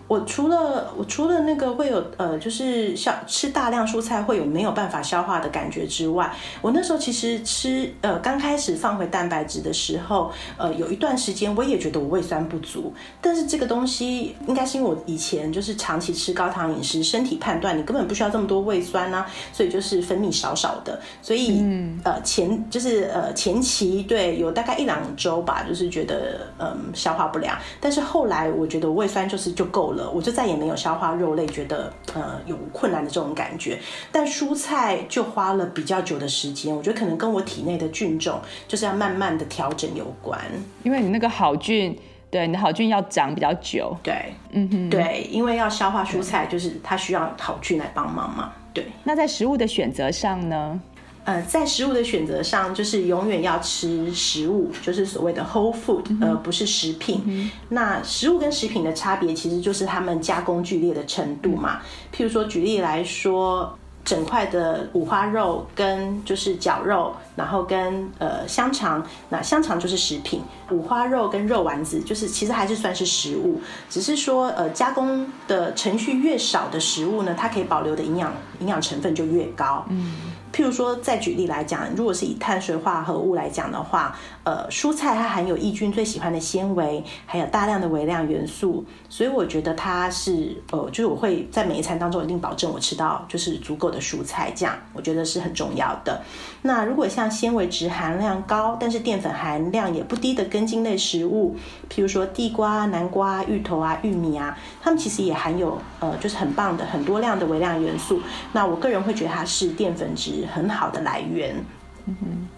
[0.07, 29.96] 我除了我除了那个会有呃，就是消吃大量蔬菜会有没有办法消化的感觉之外，我那时候其实吃呃刚开始放回蛋白质的时候，呃有一段时间我也觉得我胃酸不足，但是这个东西应该是因为我以前就是长期吃高糖饮食，身体判断你根本不需要这么多胃酸啊，所以就是分泌少少的，所以、嗯、呃前就是呃前期对有大概一两周吧，就是觉得嗯、消化不良，但是后来我觉得胃酸就是就够了。
[30.11, 33.79] 我就再也没有消化肉类觉得呃有困难的这种感觉，
[34.11, 40.39] 但蔬菜就花了比较久的时间，我觉得可能跟我体内的菌种就是要慢慢的调整有关，
[40.83, 41.97] 因为你那个好菌，
[42.29, 48.85] 对，你的好菌要长比较久，对，嗯哼，对，因为要消化蔬菜，就是它需要好菌来帮忙嘛，对。
[49.03, 50.79] 那在食物的选择上呢？
[51.27, 57.21] 呃，在食物的选择上，就是永远要吃食物，就是所谓的 whole food，而不是食品。
[57.25, 61.81] 嗯、那食物跟食品的差别，其实就是它们加工剧烈的程度嘛。
[62.15, 73.59] 譬如说，举例来说，整块的五花肉跟就是绞肉，然后跟呃香肠，那香肠就是食品，五花肉跟肉丸子就是其实还是算是食物，
[73.89, 79.85] 只是说呃加工的程序越少的食物呢，它可以保留的营养营养成分就越高。
[79.89, 80.13] 嗯。
[80.53, 96.21] 譬如说，再举例来讲，如果是以碳水化合物来讲的话，呃，蔬菜它含有益菌最喜欢的纤维，还有大量的微量元素，所以我觉得它是，呃，就是我会在每一餐当中一定保证我吃到就是足够的蔬菜，这样我觉得是很重要的。
[96.63, 101.55] 那如果像纤维质含量高，但是淀粉含量也不低的根茎类食物，
[101.89, 108.19] 譬如说地瓜、南瓜、芋头啊、玉米啊，它们其实也含有，呃，就是很棒的很多量的微量元素。
[108.53, 111.55] 那我个人会觉得它是淀粉质很好的来源。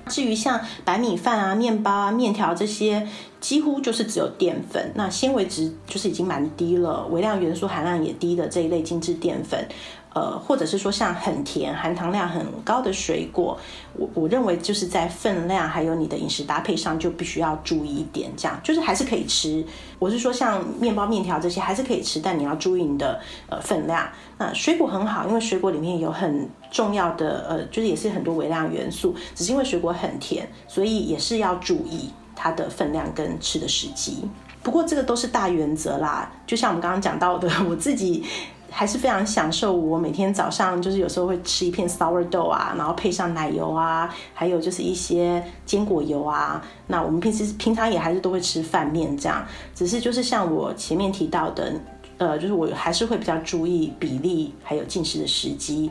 [0.07, 3.07] 至于像白米饭啊、面包啊、面条这些，
[3.39, 4.91] 几乎就是只有淀粉。
[4.93, 9.67] 那纤维值就是已经蛮低了，微量元素含量也低的这一类精致淀粉。
[10.11, 13.55] 呃，或者是说像很甜、含糖量很高的水果，
[13.93, 19.63] 我我认为就是在分量还有你的饮食搭配上就必须要注意一点，这样就是还是可以吃。
[19.99, 24.09] 我是说像面包、面条这些还是可以吃，但你要注意你的呃分量。
[24.39, 34.23] 那水果很好，因为水果里面有很重要的呃，就是也是很多微量元素，只是因为水果很甜，所以也是要注意它的分量跟吃的时机。
[34.61, 38.23] 不过这个都是大原则啦，就像我们刚刚讲到的， 我自己。
[38.71, 46.63] 还是非常享受，我每天早上就是有时候会吃一片 sourdough 啊，然后配上奶油啊，还有就是一些坚果油啊。
[46.85, 49.43] 那我们平时平常也还是都会吃饭面这样，
[49.73, 51.73] 只是就是像我前面提到的，
[52.19, 55.89] 呃，就是我还是会比较注意比例，还有进食的时机。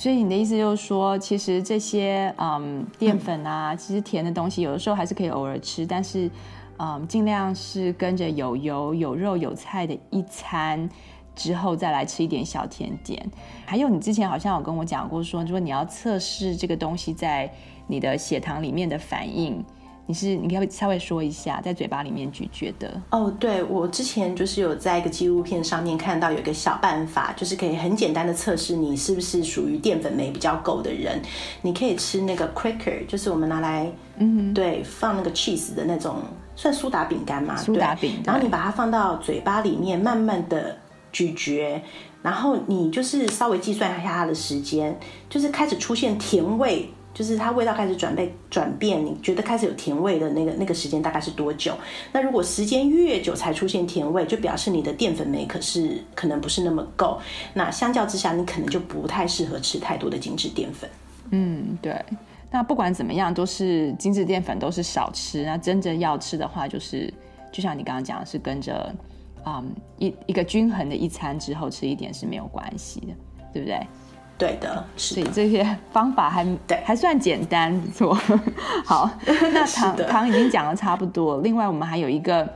[0.00, 6.30] 所以你的意思就是说，其实这些嗯淀粉啊，其实甜的东西有的时候还是可以偶尔吃，但是
[6.78, 10.88] 嗯尽量是跟着有油、有肉、有菜的一餐
[11.36, 13.30] 之后再来吃一点小甜点。
[13.66, 17.52] 还有你之前好像有跟我讲过说，说如果你要测试这个东西在
[17.86, 19.62] 你的血糖里面的反应。
[20.06, 23.32] 你是你可以稍微说一下，在嘴巴里面咀嚼的哦。
[23.38, 31.22] 对，我之前就是有在一个纪录片上面看到有一个小办法，就是可以很简单的测试你是不是属于淀粉酶比较够的人。
[31.62, 36.16] 你可以吃那个 cracker，就是我们拿来嗯对放那个 cheese 的那种，
[36.56, 37.56] 算苏打饼干嘛？
[37.56, 38.20] 苏打饼。
[38.24, 40.76] 然后你把它放到嘴巴里面，慢慢的
[41.12, 41.80] 咀嚼，
[42.20, 44.98] 然后你就是稍微计算一下它的时间，
[45.28, 46.90] 就是开始出现甜味。
[47.20, 51.74] 就是它味道开始转变转变，你觉得开始有甜味的那个那个时间大概是多久？
[52.12, 57.20] 那如果时间越久才出现甜味，就表示你的淀粉酶可是可能不是那么够。
[57.52, 60.88] 那相较之下，你可能就不太适合吃太多的精致淀粉。
[61.30, 61.94] 嗯，对。
[62.50, 65.44] 那不管怎么样，都是精致淀粉都是少吃。
[65.44, 67.12] 那真正要吃的话，就是
[67.52, 68.90] 就像你刚刚讲的，是跟着
[69.44, 73.08] 嗯一一个均衡的一餐之后吃一点是没有关系的，
[73.52, 73.78] 对不对？
[74.40, 78.14] 对的，所以这些方法还对还算简单，不错。
[78.86, 79.10] 好，
[79.52, 81.42] 那糖糖已经讲的差不多。
[81.42, 82.48] 另外，我们还有一个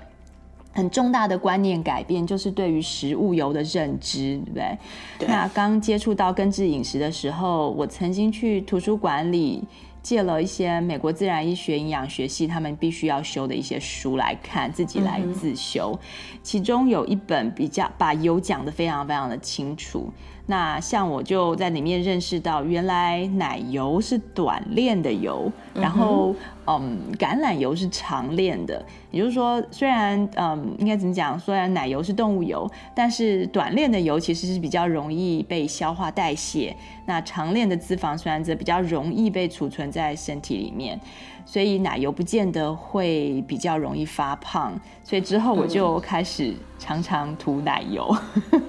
[0.72, 4.78] 很重大的观念改变，就是对于食物油的认知，对不对？
[5.18, 5.28] 对。
[5.28, 9.62] 那刚接触到根治饮食的时候，我曾经去图书馆里
[10.02, 15.92] 借了一些美国自然医学营养学系他们必须要修的一些书来看，自己来自修。
[16.02, 20.10] 嗯、其中有一本比较把油讲得非常非常的清楚。
[20.46, 26.34] 那像我就在里面认识到，原来奶油是短链的油，然后
[26.66, 28.84] 嗯，橄榄油是长链的。
[29.10, 31.38] 也就是说，虽然嗯，应该怎么讲？
[31.38, 36.76] 虽然奶油是动物油，但是短链的油其实是比较容易被消化代谢。
[37.06, 41.00] 那长链的脂肪酸则比较容易被储存在身体里面。
[41.46, 44.72] 所以奶油不见得会比较容易发胖，
[45.02, 48.14] 所以之后我就开始常常涂奶油，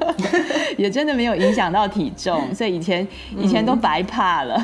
[0.77, 3.07] 也真的没有影响到体重，所以以前
[3.37, 4.61] 以前都白怕了。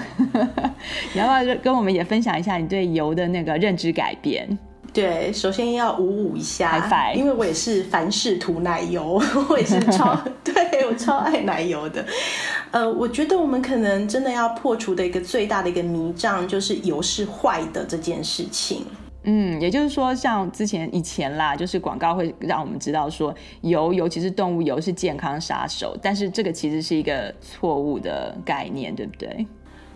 [1.14, 4.58] 你要不要跟我们也分享一下你对油的那个认知改变？
[4.94, 10.14] 对，首先要五五一下，因为我也是凡事涂奶油， 我也是超
[10.44, 12.06] 对我超爱奶油的。
[12.72, 18.86] 呃，我觉得我们可能真的要破除的一个最大的一个迷障，就是油是坏的这件事情。
[19.24, 29.46] 嗯，也就是说，像之前以前啦，就是广告会让我们知道说油，尤其是动物油是健康杀手，但是这个其实是一个错误的概念，对不对？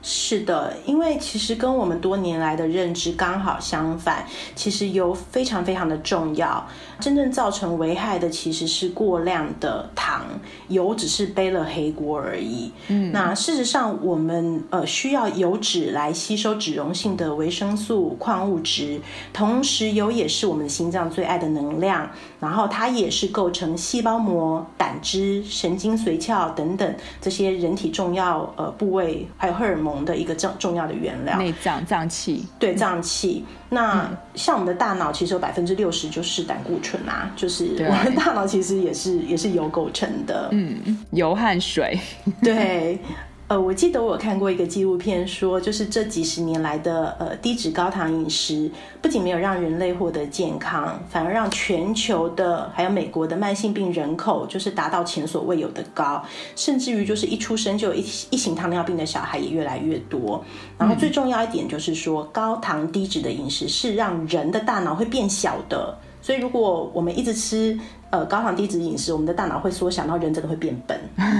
[0.07, 4.23] 是的，因为其实跟我们多年来的认知刚好相反。
[4.53, 6.63] 其实油非常非常的重要，
[6.99, 10.23] 真正造成危害的其实是过量的糖，
[10.67, 12.71] 油只是背了黑锅而已。
[12.87, 19.01] 嗯，那事实上我们呃需要油脂来吸收脂溶性的维生素、矿物质，
[19.33, 22.07] 同时油也是我们心脏最爱的能量，
[22.39, 29.94] 然后它也是构成细胞膜、胆汁、神经髓鞘等等这些人体重要呃部位，还有荷尔蒙。
[30.03, 33.45] 的一个重重要的原料，内脏脏器，对脏器。
[33.69, 41.99] 那像我们的大脑，其实有百分之六十就是胆固醇啊，就是我们的大脑其实也是也是油构成的，嗯，油和水，
[42.41, 42.99] 对。
[43.47, 48.71] 呃，我记得我看过一个纪录片，说就是这几十年来的呃低脂高糖饮食，
[49.03, 56.25] 不仅没有让人类获得健康，反而让全球的还有美国的慢性病人口就是达到前所未有的高，
[56.55, 60.43] 甚至于就是一出生就有一一型糖尿病的小孩也越来越多。
[60.79, 65.95] 然后最重要一点就是说，高糖低脂的饮食是让人的大脑会变小的，
[66.25, 67.77] 所以如果我们一直吃。
[68.11, 70.97] 呃，高糖低脂饮食，我们的大脑会缩小，然后人真的会变笨。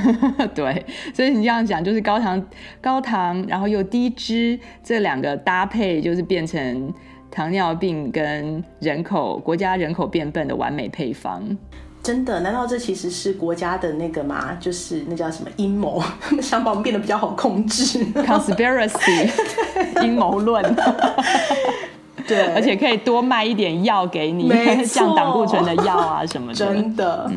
[0.54, 2.44] 对，所以你这样讲，就是高糖、
[2.82, 6.94] 高糖，然后又低脂这两个搭配，就是变成
[7.32, 11.42] 糖尿病跟人口国家人口变笨的完美配方。
[12.04, 12.42] 真的？
[12.42, 14.58] 难道这其实是国家的那个吗？
[14.60, 16.04] 就是那叫什么阴谋，
[16.42, 19.32] 想把我们变得比较好控制？Conspiracy，
[20.04, 20.62] 阴谋论。
[22.28, 24.50] 对，而且可以多卖一点药给你，
[24.86, 26.54] 降胆固醇的药啊什么的。
[26.54, 27.30] 真的，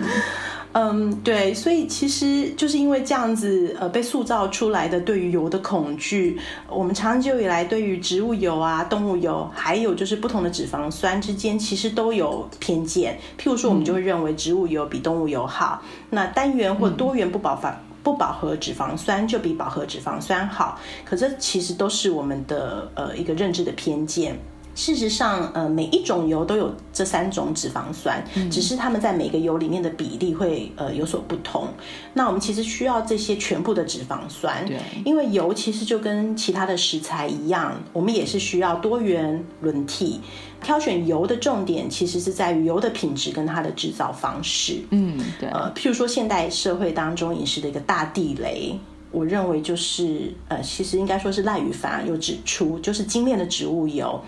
[0.73, 13.19] 嗯，对，所以其实就是因为这样子，呃，被塑造出来的对于油的恐惧，我们长久以来对于植物油啊、动物油，还有就是不同的脂肪酸之间，其实都有偏见。
[13.39, 20.79] 譬如说，我们就会认为植物油比动物油好，那单元或多元不饱和、嗯、不饱和脂肪酸就比饱和脂肪酸好。
[21.05, 24.39] 可这其实都是我们的呃一个认知的偏见。
[24.79, 31.67] 事实上，呃，每一种油都有这三种脂肪酸，嗯、只是它们在每个油里面的比例会呃有所不同。
[32.15, 40.21] 那我们其实需要这些全部的脂肪酸，对，因为油其实就跟其他的食材一样，我们也是需要多元轮替。
[40.63, 44.79] 挑选油的重点其实是在于油的品质跟它的制造方式。
[44.91, 45.49] 嗯，对。
[45.49, 48.79] 呃，譬如说现代社会当中饮食的一个大地雷。
[49.11, 54.21] 我认为就是呃，其实应该说是赖宇凡有指出，就是精炼的植物油，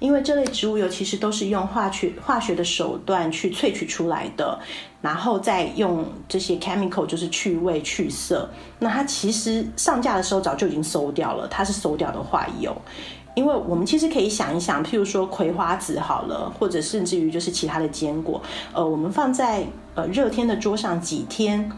[0.00, 4.58] 因为这类植物油其实都是用化学化学的手段去萃取出来的，
[5.00, 8.50] 然后再用这些 chemical 就是去味去色。
[8.80, 12.76] 那它其实上架的时候早就已经馊掉了，它是馊掉的坏油。
[13.36, 18.40] 因为我们其实可以想一想，譬如说葵花籽好了，或者甚至于就是其他的坚果，
[18.72, 19.64] 呃，我们放在
[19.96, 21.70] 呃热天的桌上几天。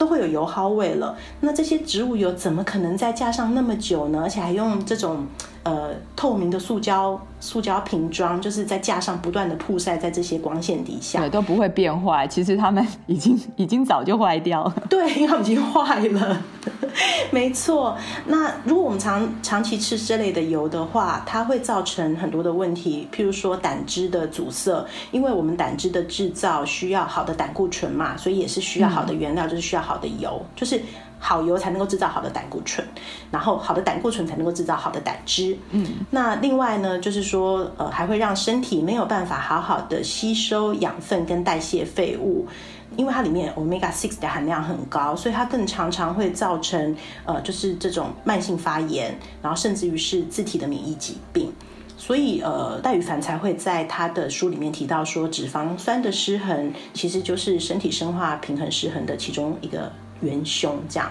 [0.00, 4.20] 都会有油耗味了，那这些植物油怎么可能再加上那么久呢？
[4.22, 5.26] 而且还用这种
[5.62, 12.26] 呃透明的塑胶塑胶瓶装，就是在架上不断的曝晒在这些光线底下，对，都不会变坏。
[12.26, 16.42] 其实它们已经已经早就坏掉了， 对，因为它们已经坏了。
[17.30, 17.96] 没错，
[18.26, 30.82] 那如果我们长长期吃这类的油的话，它会造成很多的问题，譬如说胆汁的阻塞，因为我们胆汁的制造需要好的胆固醇嘛，所以也是需要好的原料，嗯、就是需要好的油，就是
[31.20, 32.84] 好油才能够制造好的胆固醇，
[33.30, 35.56] 然后好的胆固醇才能够制造好的胆汁。
[35.70, 42.48] 嗯，那另外呢，就是说呃，还会让身体没有办法好好的吸收养分跟代谢废物。
[42.96, 51.52] 因为它里面 omega six 的含量很高，所以它更常常会造成呃，就是这种慢性发炎，然后甚至于是自体的免疫疾病。
[51.96, 60.78] 所以呃，戴宇凡才会在他的书里面提到说，脂肪酸的失衡其实就是身体生化平衡失衡的其中一个元凶。
[60.88, 61.10] 这样，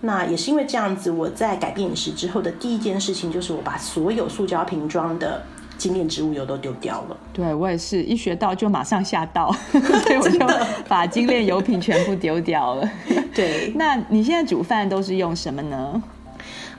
[0.00, 5.42] 那也是因为这样子，我在改变饮食之后的第一件事情就是我把所有塑胶瓶装的。
[5.78, 10.44] 精炼植物油都丢掉了，对，我也是一学到就马上下道， 所以我就
[10.88, 12.90] 把精炼油品全部丢掉了。
[13.32, 16.02] 对，那你现在煮饭都是用什么呢？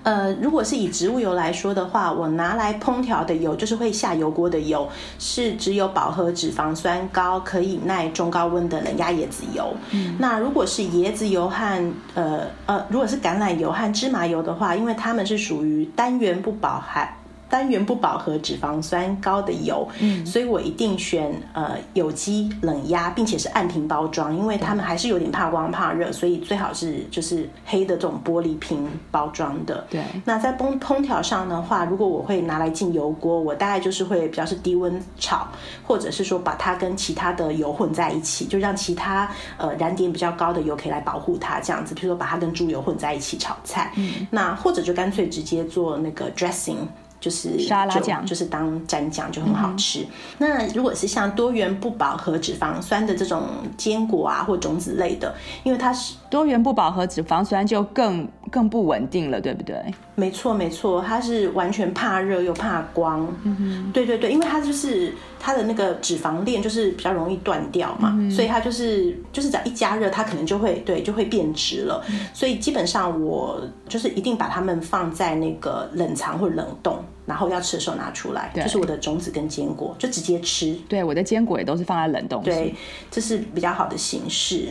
[0.03, 4.87] 呃，如果是以植物油来说的话，我拿来烹调的油就是会下油锅的油，
[5.19, 9.73] 是只有饱和脂肪酸高、可以耐中高温的冷压椰子油。
[9.91, 17.07] 嗯，那如果是椰子油和呃呃，如果是橄榄油和芝麻油的话，因为它们是属于单元不饱含。
[17.49, 29.85] 单元不饱和脂肪酸高的油，嗯，所以我一定选呃有机冷压，并且是按瓶包装，因为他们还是有点怕光怕热，所以最好是就是黑的这种玻璃瓶包装的。
[29.89, 35.47] 对，那在烹烹调上的话，如果我会拿来进油锅，我大概就是会比较是低温炒，
[35.83, 46.77] 或者是说把它跟其他的油混在一起，就让其他呃燃点比较高的油可以来保护它，这样子，比如说把它跟猪油混在一起炒菜，嗯，那或者就干脆直接做那个 dressing。
[47.20, 50.01] 就是沙拉酱，就是当蘸酱就很好吃。
[50.01, 50.07] 嗯。
[50.39, 53.43] 那如果是像多元不饱和脂肪酸的这种
[53.78, 59.75] 坚果啊，或种子类的，因为它是多元不饱和脂肪酸，就更更不稳定了，对不对？
[60.15, 63.27] 没错，没错，它是完全怕热又怕光。
[63.43, 72.03] 嗯哼，对对对，因为它就是它的那个脂肪链就是比较容易断掉嘛，嗯、所以它就是就是只要一加热，它可能就会对就会变质了。
[72.09, 72.19] 嗯。
[72.34, 76.99] 所以基本上我就是一定把它们放在那个冷藏或冷冻。
[77.25, 80.75] 然后要吃的时候拿出来，这、就是我的种子跟坚果，就直接吃。
[80.88, 82.41] 对，我的坚果也都是放在冷冻。
[82.41, 82.73] 对，
[83.11, 84.69] 这是比较好的形式。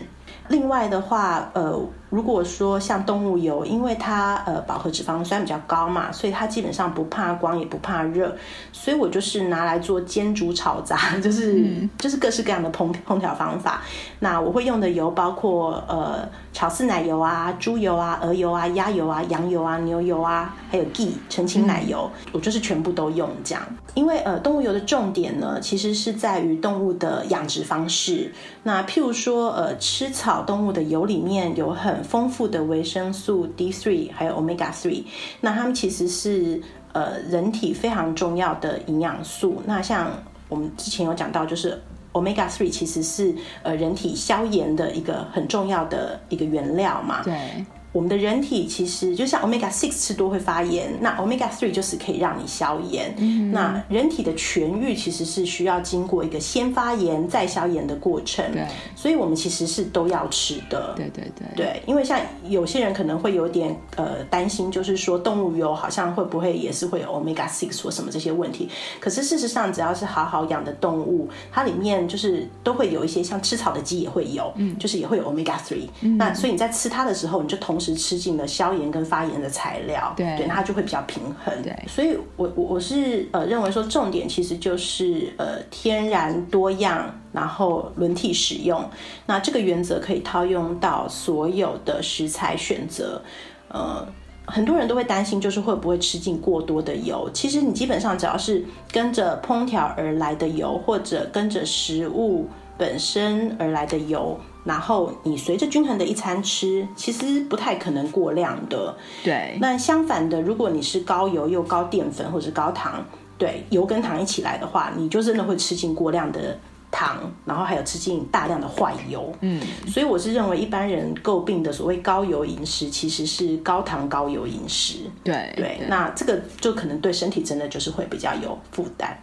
[0.48, 1.78] 另外的话，呃，
[2.10, 8.34] 如果说像动物油，因为它呃饱和脂肪酸比较高嘛，所以它基本上不怕光也不怕热，
[8.72, 13.82] 所以我就是拿来做煎煮炒炸， 就是、嗯、就是各式各样的烹烹调方法。
[14.20, 23.62] 那我会用的油包括呃炒丝奶油啊、猪油啊、鹅油啊、鸭油啊、羊油啊、牛油啊，还有 ghee 澄清奶油、嗯，我就是全部都用这样。
[23.94, 28.32] 因为呃动物油的重点呢，其实是在于动物的养殖方式。
[28.62, 30.38] 那譬如说呃吃草。
[30.48, 35.02] 动物的油里面有很丰富的维生素 D3，还有 Omega 3，
[35.40, 36.60] 那它们其实是
[36.92, 39.62] 呃人体非常重要的营养素。
[39.66, 40.10] 那像
[40.48, 41.80] 我们之前有讲到，就是
[42.12, 47.22] Omega 3其实是呃人体消炎的一个很重要的一个原料嘛。
[47.22, 47.64] 对。
[47.92, 53.14] 我们的人体其实就像 omega six 吃多会发炎，那 omega three 就是可以让你消炎。
[53.18, 53.50] 嗯。
[53.50, 58.44] 那人体的痊愈其实是需要经过一个先发炎再消炎的过程。
[58.52, 58.66] 对。
[58.94, 60.92] 所以我们其实是都要吃的。
[60.96, 61.46] 对对对。
[61.56, 68.68] 对，因为像有些人可能会有点呃担心，就是说动物油好像会不会也是会有 omega six 或什么这些问题。
[69.00, 75.88] 可是事实上，只要是好好养的动物，它里面就是都会有一些像吃草的鸡也会有，嗯，就是也会有 omega three。
[76.02, 76.18] 嗯。
[76.18, 81.62] 那所以你在吃它的时候，你就同同时吃进了消炎跟发炎的材料，对，对，那它就会比较平衡。
[81.62, 88.84] 对，所以我我我是呃认为说重点其实就是呃天然多样，然后轮替使用。
[89.26, 93.22] 那这个原则可以套用到所有的食材选择。
[93.68, 94.04] 呃，
[94.44, 97.30] 很多人都会担心就是会不会吃进过多的油。
[97.32, 104.36] 其实你基本上只要是跟着烹调而来的油，或者跟着食物本身而来的油。
[104.64, 108.94] 然后你随着均衡的一餐吃，其实不太可能过量的。
[109.24, 109.56] 对。
[109.60, 113.02] 那相反的，如果你是高油又高淀粉或者是高糖，
[113.38, 116.58] 对，油跟糖一起来的话，你就真的会吃进过量的
[116.90, 119.32] 糖，然后还有吃进大量的坏油。
[119.40, 119.62] 嗯。
[119.86, 124.98] 所以我是认为一般人诟病的所谓高油饮食，其实是高糖高油饮食。
[125.24, 125.86] 对对，对。
[125.88, 129.16] 那这个就可能对身体真的就是会比较有负担。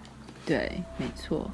[0.45, 1.45] 对，没错。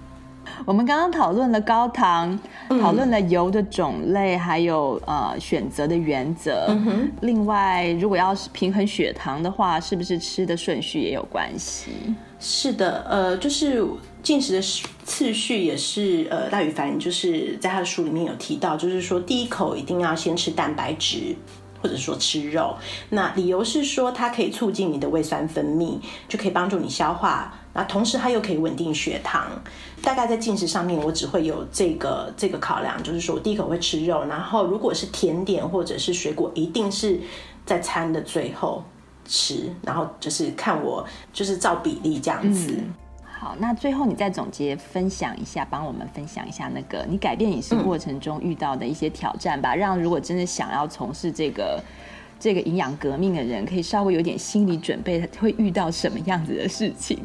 [0.66, 2.38] 我们刚刚讨论了高糖，
[2.82, 6.66] 讨论了油的种类，还有呃选择的原则。
[6.70, 7.12] 嗯。
[7.22, 11.92] 另外，如果要是平衡血糖的话，是不是吃的顺序也有关系？
[12.40, 13.86] 是的，呃，就是
[14.24, 14.62] 进食的
[15.04, 21.36] 次序也是呃，大宇凡就是在他的书里面有提到，就是说第一口一定要先吃蛋白质，
[21.82, 22.76] 或者说吃肉。
[23.10, 27.54] 那理由是说它可以促进你的胃酸分泌，就可以帮助你消化。
[27.74, 29.50] 那同时它又可以稳定血糖。
[30.02, 37.20] 大概在进食上面，我只会有这个这个考量，就是说我第一口会吃肉，然后如果是甜点或者是水果，一定是
[37.68, 38.84] 在餐的最后
[39.26, 42.72] 吃，然后就是看我就是照比例这样子。
[42.76, 42.92] 嗯、
[43.24, 51.80] 好，那最后你再总结分享一下，帮我们分享一下那个你改变饮食过程中遇到的一些挑战吧，嗯、让如果真的想要从事这个
[52.40, 57.20] 这个营养革命的人，可以稍微有点心理准备，会遇到什么样子的事情。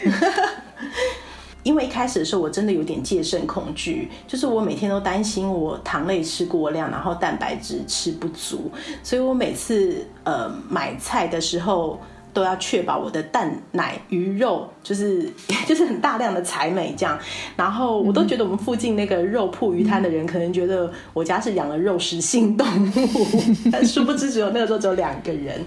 [1.62, 8.70] 因为一开始的时候，我真的有点戒慎恐惧，就是我每天都担心我糖类吃过量，然后蛋白质吃不足，
[9.02, 12.00] 所以我每次呃买菜的时候。
[12.36, 15.32] 都要确保我的蛋奶鱼肉 就是
[15.66, 17.18] 就是很大量的采美这样，
[17.56, 23.26] 然后我都觉得我们附近那个肉铺鱼摊的人可能觉得我家是养了肉食性动物，
[23.72, 25.64] 但殊不知只有那个时候只有两个人。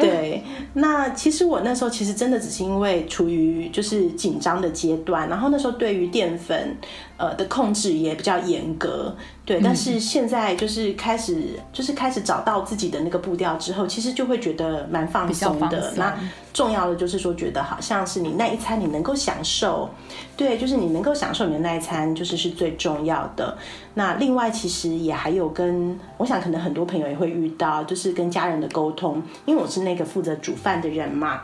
[0.00, 6.74] 对，那其实我那时候其实真的只是因为处于就是紧张的阶段，然后那时候对于淀粉
[7.20, 9.14] 呃的控制也比较严格。
[9.44, 15.92] 对，但是现在就是开始，嗯、就是开始找到自己的那个步调之后，其实就会觉得蛮放松的。
[15.96, 16.16] 那
[16.52, 19.90] 重要的就是说，觉得好像是你那一餐你能够享受，
[20.36, 23.58] 对，就是你能够享受你的那一餐，就是是最重要的。
[23.94, 31.42] 那另外，其实也还有跟我想，可能很多朋友也会遇到，就是跟家人的沟通，因为我是那个负责煮饭的人嘛。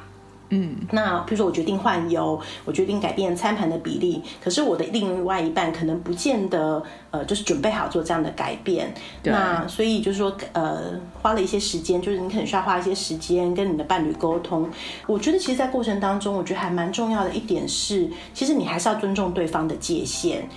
[0.50, 8.94] 嗯，那比如说我决定换油，我决定改变餐盘的比例，可是我的另外一半可能不见得呃，就是准备好做这样的改变。
[9.24, 14.70] 那所以就是说呃，花了一些时间，就是你可能需要花一些时间跟你的伴侣沟通。
[15.06, 20.48] 我觉得其实，在过程当中，我觉得还蛮重要的一点是，其实你还是要尊重对方的界限。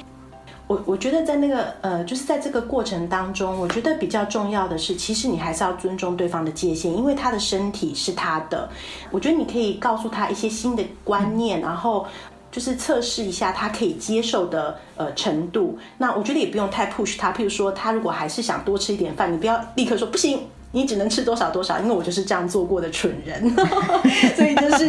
[0.69, 8.69] 我我觉得在那个呃，就是在这个过程当中，我觉得比较重要的是，其实你还是要尊重对方的界限，因为他的身体是他的。
[9.09, 12.05] 我觉得你可以告诉他一些新的观念，然后
[12.51, 15.75] 就是测试一下他可以接受的呃程度。
[15.97, 20.39] 那我觉得也不用太 push 他，譬如说他如果还是想多吃一点饭，你不要立刻说不行。
[20.71, 23.49] 你只能吃多少多少，因为我就是这样做过的蠢人，
[24.37, 24.87] 所以就是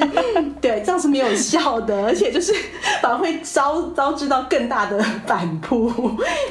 [0.61, 2.53] 对，这样是没有效的，而且就是
[3.01, 5.91] 反而会遭遭致到更大的反扑。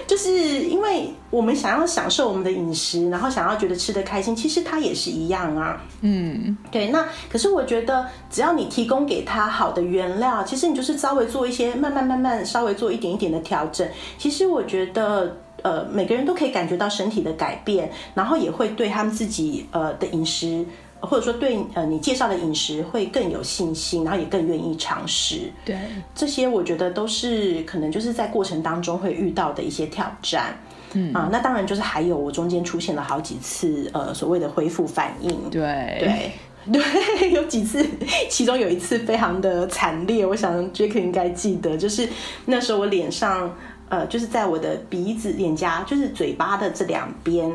[0.07, 0.31] 就是
[0.61, 5.79] 因为我们想要享受我们的饮食，然后想要觉得吃得开心，其实它也是一样啊。
[6.01, 6.87] 嗯，对。
[6.87, 13.87] 那可是我觉得，只要你提供给他好的原料，其实你就是稍微做一些，慢慢慢慢稍微做一点一点的调整。
[14.17, 15.37] 其实我觉得。
[15.63, 20.65] 呃，每个人都可以感觉到身体的改变，然后也会对他们自己呃的饮食，
[20.99, 25.51] 或者说对呃你介绍的饮食会更有信心，然后也更愿意尝试。
[25.65, 25.77] 对，
[26.15, 30.57] 这些我觉得都是可能就是在过程当中会遇到的一些挑战。
[30.93, 35.31] 嗯啊，那当然就是还有我中间出现了好几次呃所谓的恢复反应。
[35.51, 35.61] 对
[35.99, 36.31] 对
[36.73, 37.85] 对， 有几次，
[38.29, 42.09] 其中有一次非常的惨烈，我想 Jack 应该记得，就是
[42.45, 43.55] 那时候我脸上。
[43.89, 47.51] 呃，就是在我的鼻子、脸颊，就是嘴巴的这两边，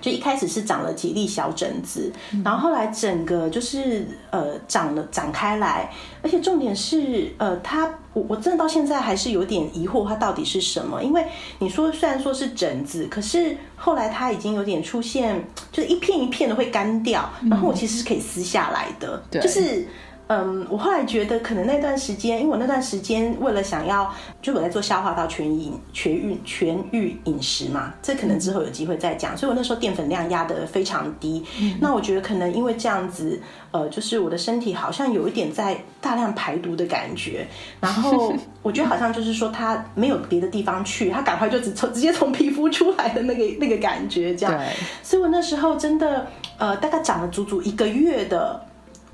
[0.00, 5.90] 就一开始是长了几粒小疹子，嗯、然后后来整个就是呃长了展开来，
[6.22, 11.02] 而且重点是呃，它我我真的到现在还是有点疑惑，它到底是什么？
[11.02, 11.26] 因为
[11.58, 15.42] 你说虽然说是疹子，可是后来它已经有点出现，
[15.72, 19.86] 就是一片一片的会干掉，然后我其实是可以撕下来的，嗯、就是。
[20.26, 24.10] 嗯，我后来觉得可能那段时间，因为我那段时间为了想要，
[24.40, 29.36] 就我在做消化道全饮全运全愈饮食嘛，这可能之后有机会再讲。
[29.36, 31.44] 所以我那时候淀粉量压得非常低。
[31.60, 33.38] 嗯、那我觉得可能因为这样子，
[33.70, 37.46] 呃，就是我的身体好像有一点在大量排毒的感觉。
[37.78, 38.32] 然后
[38.62, 44.56] 我觉得好像就是说它没有别的地方去，它赶快就直从直接从皮肤出来的那个那个感觉这样。
[44.56, 44.68] 对。
[45.02, 46.26] 所以我那时候真的，
[46.56, 48.58] 呃，大概长了足足一个月的。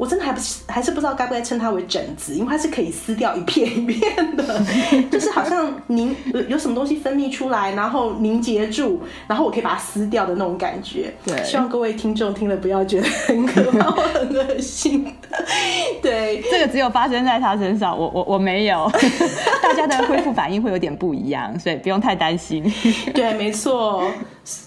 [0.00, 4.64] 我真的还不是还是不知道该不该称它为疹子，因为它是可以撕掉一片一片的，
[5.12, 6.16] 就是好像凝
[6.48, 11.12] 有什么东西分泌出来，然后凝结住，然后我可以把它撕掉的那种感觉。
[11.22, 15.14] 对，希望各位听众听了不要觉得很可怕或很恶心。
[16.00, 18.90] 对，这个只有发生在他身上，我我我没有。
[19.62, 22.64] 大家的恢复反应会有点不一样，所以不用太担心。
[23.12, 24.10] 对，没错，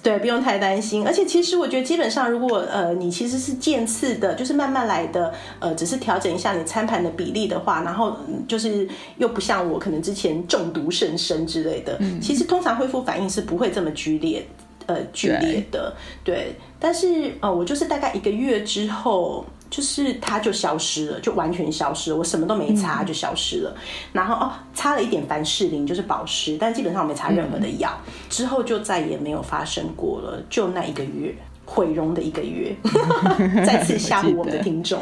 [0.01, 1.05] 对，不用太担心。
[1.05, 5.33] 而且其实我觉得，基本上如果呃你其实是渐次的，就是慢慢来的。
[5.59, 8.15] 呃，只是调整一下你餐盘的比例的话，然后
[8.47, 8.87] 就是
[9.17, 14.45] 又不像我可能之前中毒甚深之类的，嗯、其实通常恢复反应是不会这么剧烈，
[14.85, 15.93] 呃，剧烈的，
[16.23, 16.35] 对。
[16.35, 19.45] 对，但是呃，我就是大概一个月之后，
[19.75, 23.73] 就是它就消失了，就完全消失了，我什么都没擦就消失了。
[23.75, 23.81] 嗯、
[24.13, 31.35] 然后哦，擦了一点凡士林，就是保湿，但基本上我没擦任何的药，嗯、之后就再也没有发生过了，就那一个月。
[31.65, 32.75] 毁容的一个月，
[33.65, 34.99] 再次吓唬我们的听众。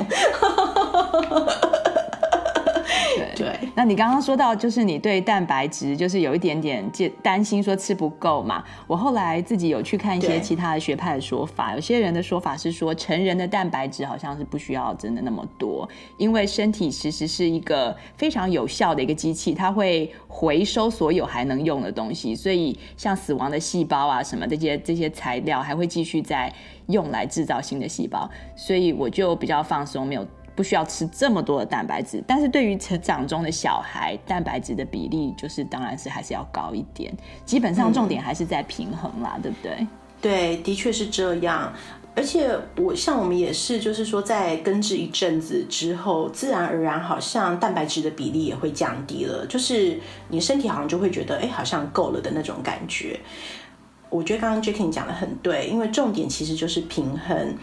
[3.41, 6.89] 对，那你刚刚说到，就是你对蛋白质就是有一点点
[7.23, 8.63] 担心，说吃不够嘛。
[8.87, 15.87] 我后来自己有去看一些其他的学派的说法，有些人的说法是说，成人的蛋白质好像是不需要真的那么多，
[16.17, 26.53] 因为身体其实是一个非常有效的一个机器，它会回收所有还能用的东西，所以像死亡的细胞啊什么这些这些材料还会继续在
[26.87, 30.27] 用来制造新的细胞，所以我就比较放松，没有。
[30.55, 37.13] 不需要吃这么多的蛋白质，但是对于成长中的小孩，蛋白质的比例就是当然是还是要高一点。
[37.45, 39.87] 基本上重点还是在平衡啦，对不对？
[40.21, 41.73] 对，的确是这样。
[42.13, 49.97] 而且我像我们也是，就是说在根治一阵子之后，自然而然好像蛋白质的比例也会降低了，就是
[50.27, 53.17] 你身体好像就会觉得，哎，好像够了的那种感觉。
[54.09, 57.55] 我觉得刚刚 Jackie 讲得很对，因为重点其实就是平衡。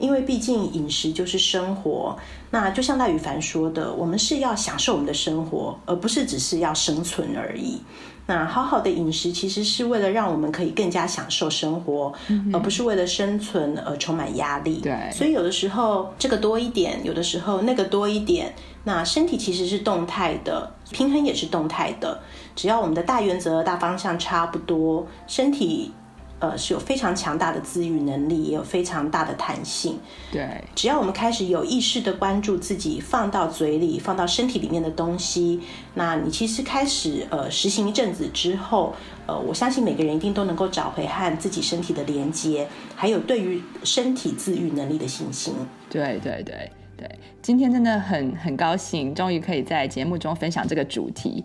[0.00, 2.16] 因为毕竟饮食就是生活，
[2.50, 7.80] 那就像赖宇凡说的，我们是要享受我们的生活，而不是只是要生存而已。
[8.26, 14.76] 那好好的饮食其实是为了让我们可以更加享受生活，嗯、而不是为了生存而充满压力。
[14.80, 18.54] 对，所以有的时候这个多一点，有的时候那个多一点。
[18.84, 22.18] 那身体其实是动态的，平衡也是动态的。
[22.54, 25.92] 只要我们的大原则、大方向差不多，身体。
[26.40, 29.98] 呃，是有非常强大的自愈能力，也有非常大的弹性。
[30.32, 35.60] 对，只要我们开始有意识的关注自己放到嘴里、放到身体里面的东西，
[35.94, 38.94] 那你其实开始呃实行一阵子之后，
[39.26, 45.54] 呃，我相信每个人一定都能够找回和自己身体的连接，还有对于身体自愈能力的信心。
[45.90, 51.44] 对对对对，今天真的很很高兴，终于可以在节目中分享这个主题。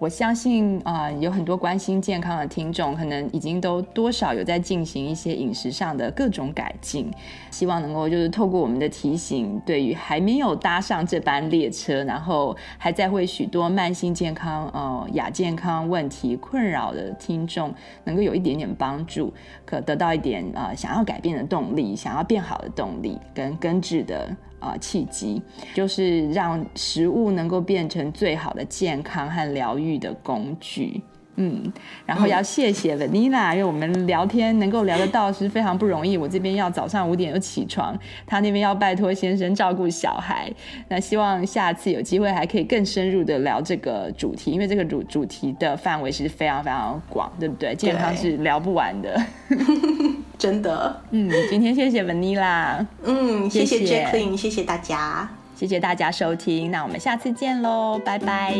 [0.00, 7.12] 我相信啊、有很多关心健康的听众，可能已经都多少有在进行一些饮食上的各种改进。
[7.50, 17.70] 希望能够就是透过我们的提醒，对于还没有搭上这班列车，然后还在为许多慢性健康、呃亚健康问题困扰的听众，
[18.04, 19.30] 能够有一点点帮助，
[19.66, 24.34] 可得到一点啊、呃、想要改变的动力，想要变好的动力跟根治的。
[24.60, 25.42] 啊，契机
[25.74, 31.02] 就是让食物能够变成最好的健康和疗愈的工具。
[31.36, 31.72] 嗯，
[32.04, 36.18] 然后要谢谢 Vanilla，因为我们聊天能够聊得到是非常不容易。
[36.18, 40.52] 我这边要早上五点就起床，他那边要拜托先生照顾小孩。
[40.88, 47.74] 那希望下次有机会还可以更深入的聊这个主题，因为这个主主题的范围是非常非常广，对不对？
[47.74, 49.18] 健康是聊不完的，
[50.40, 50.98] 真的。
[51.10, 55.28] 嗯，今天谢谢 Vanilla，嗯，谢谢 Jacqueline，谢谢大家。
[55.54, 58.54] 谢谢大家收听，那我们下次见喽，拜拜，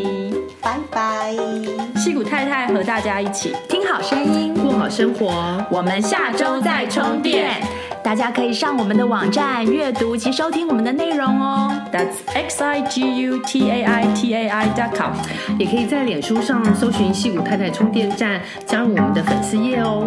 [0.60, 1.32] 拜拜。
[1.96, 5.64] 矽谷太太和大家一起听好声音，过好生活。
[5.70, 7.52] 我们下周再充电，
[8.04, 11.72] 大家可以上我们的网站阅读及收听我们的内容哦。
[11.90, 15.14] That's x i g u t a i t a i dot com，
[15.58, 20.06] 也可以在脸书上搜寻矽谷太太充电站，加入我们的粉丝页哦。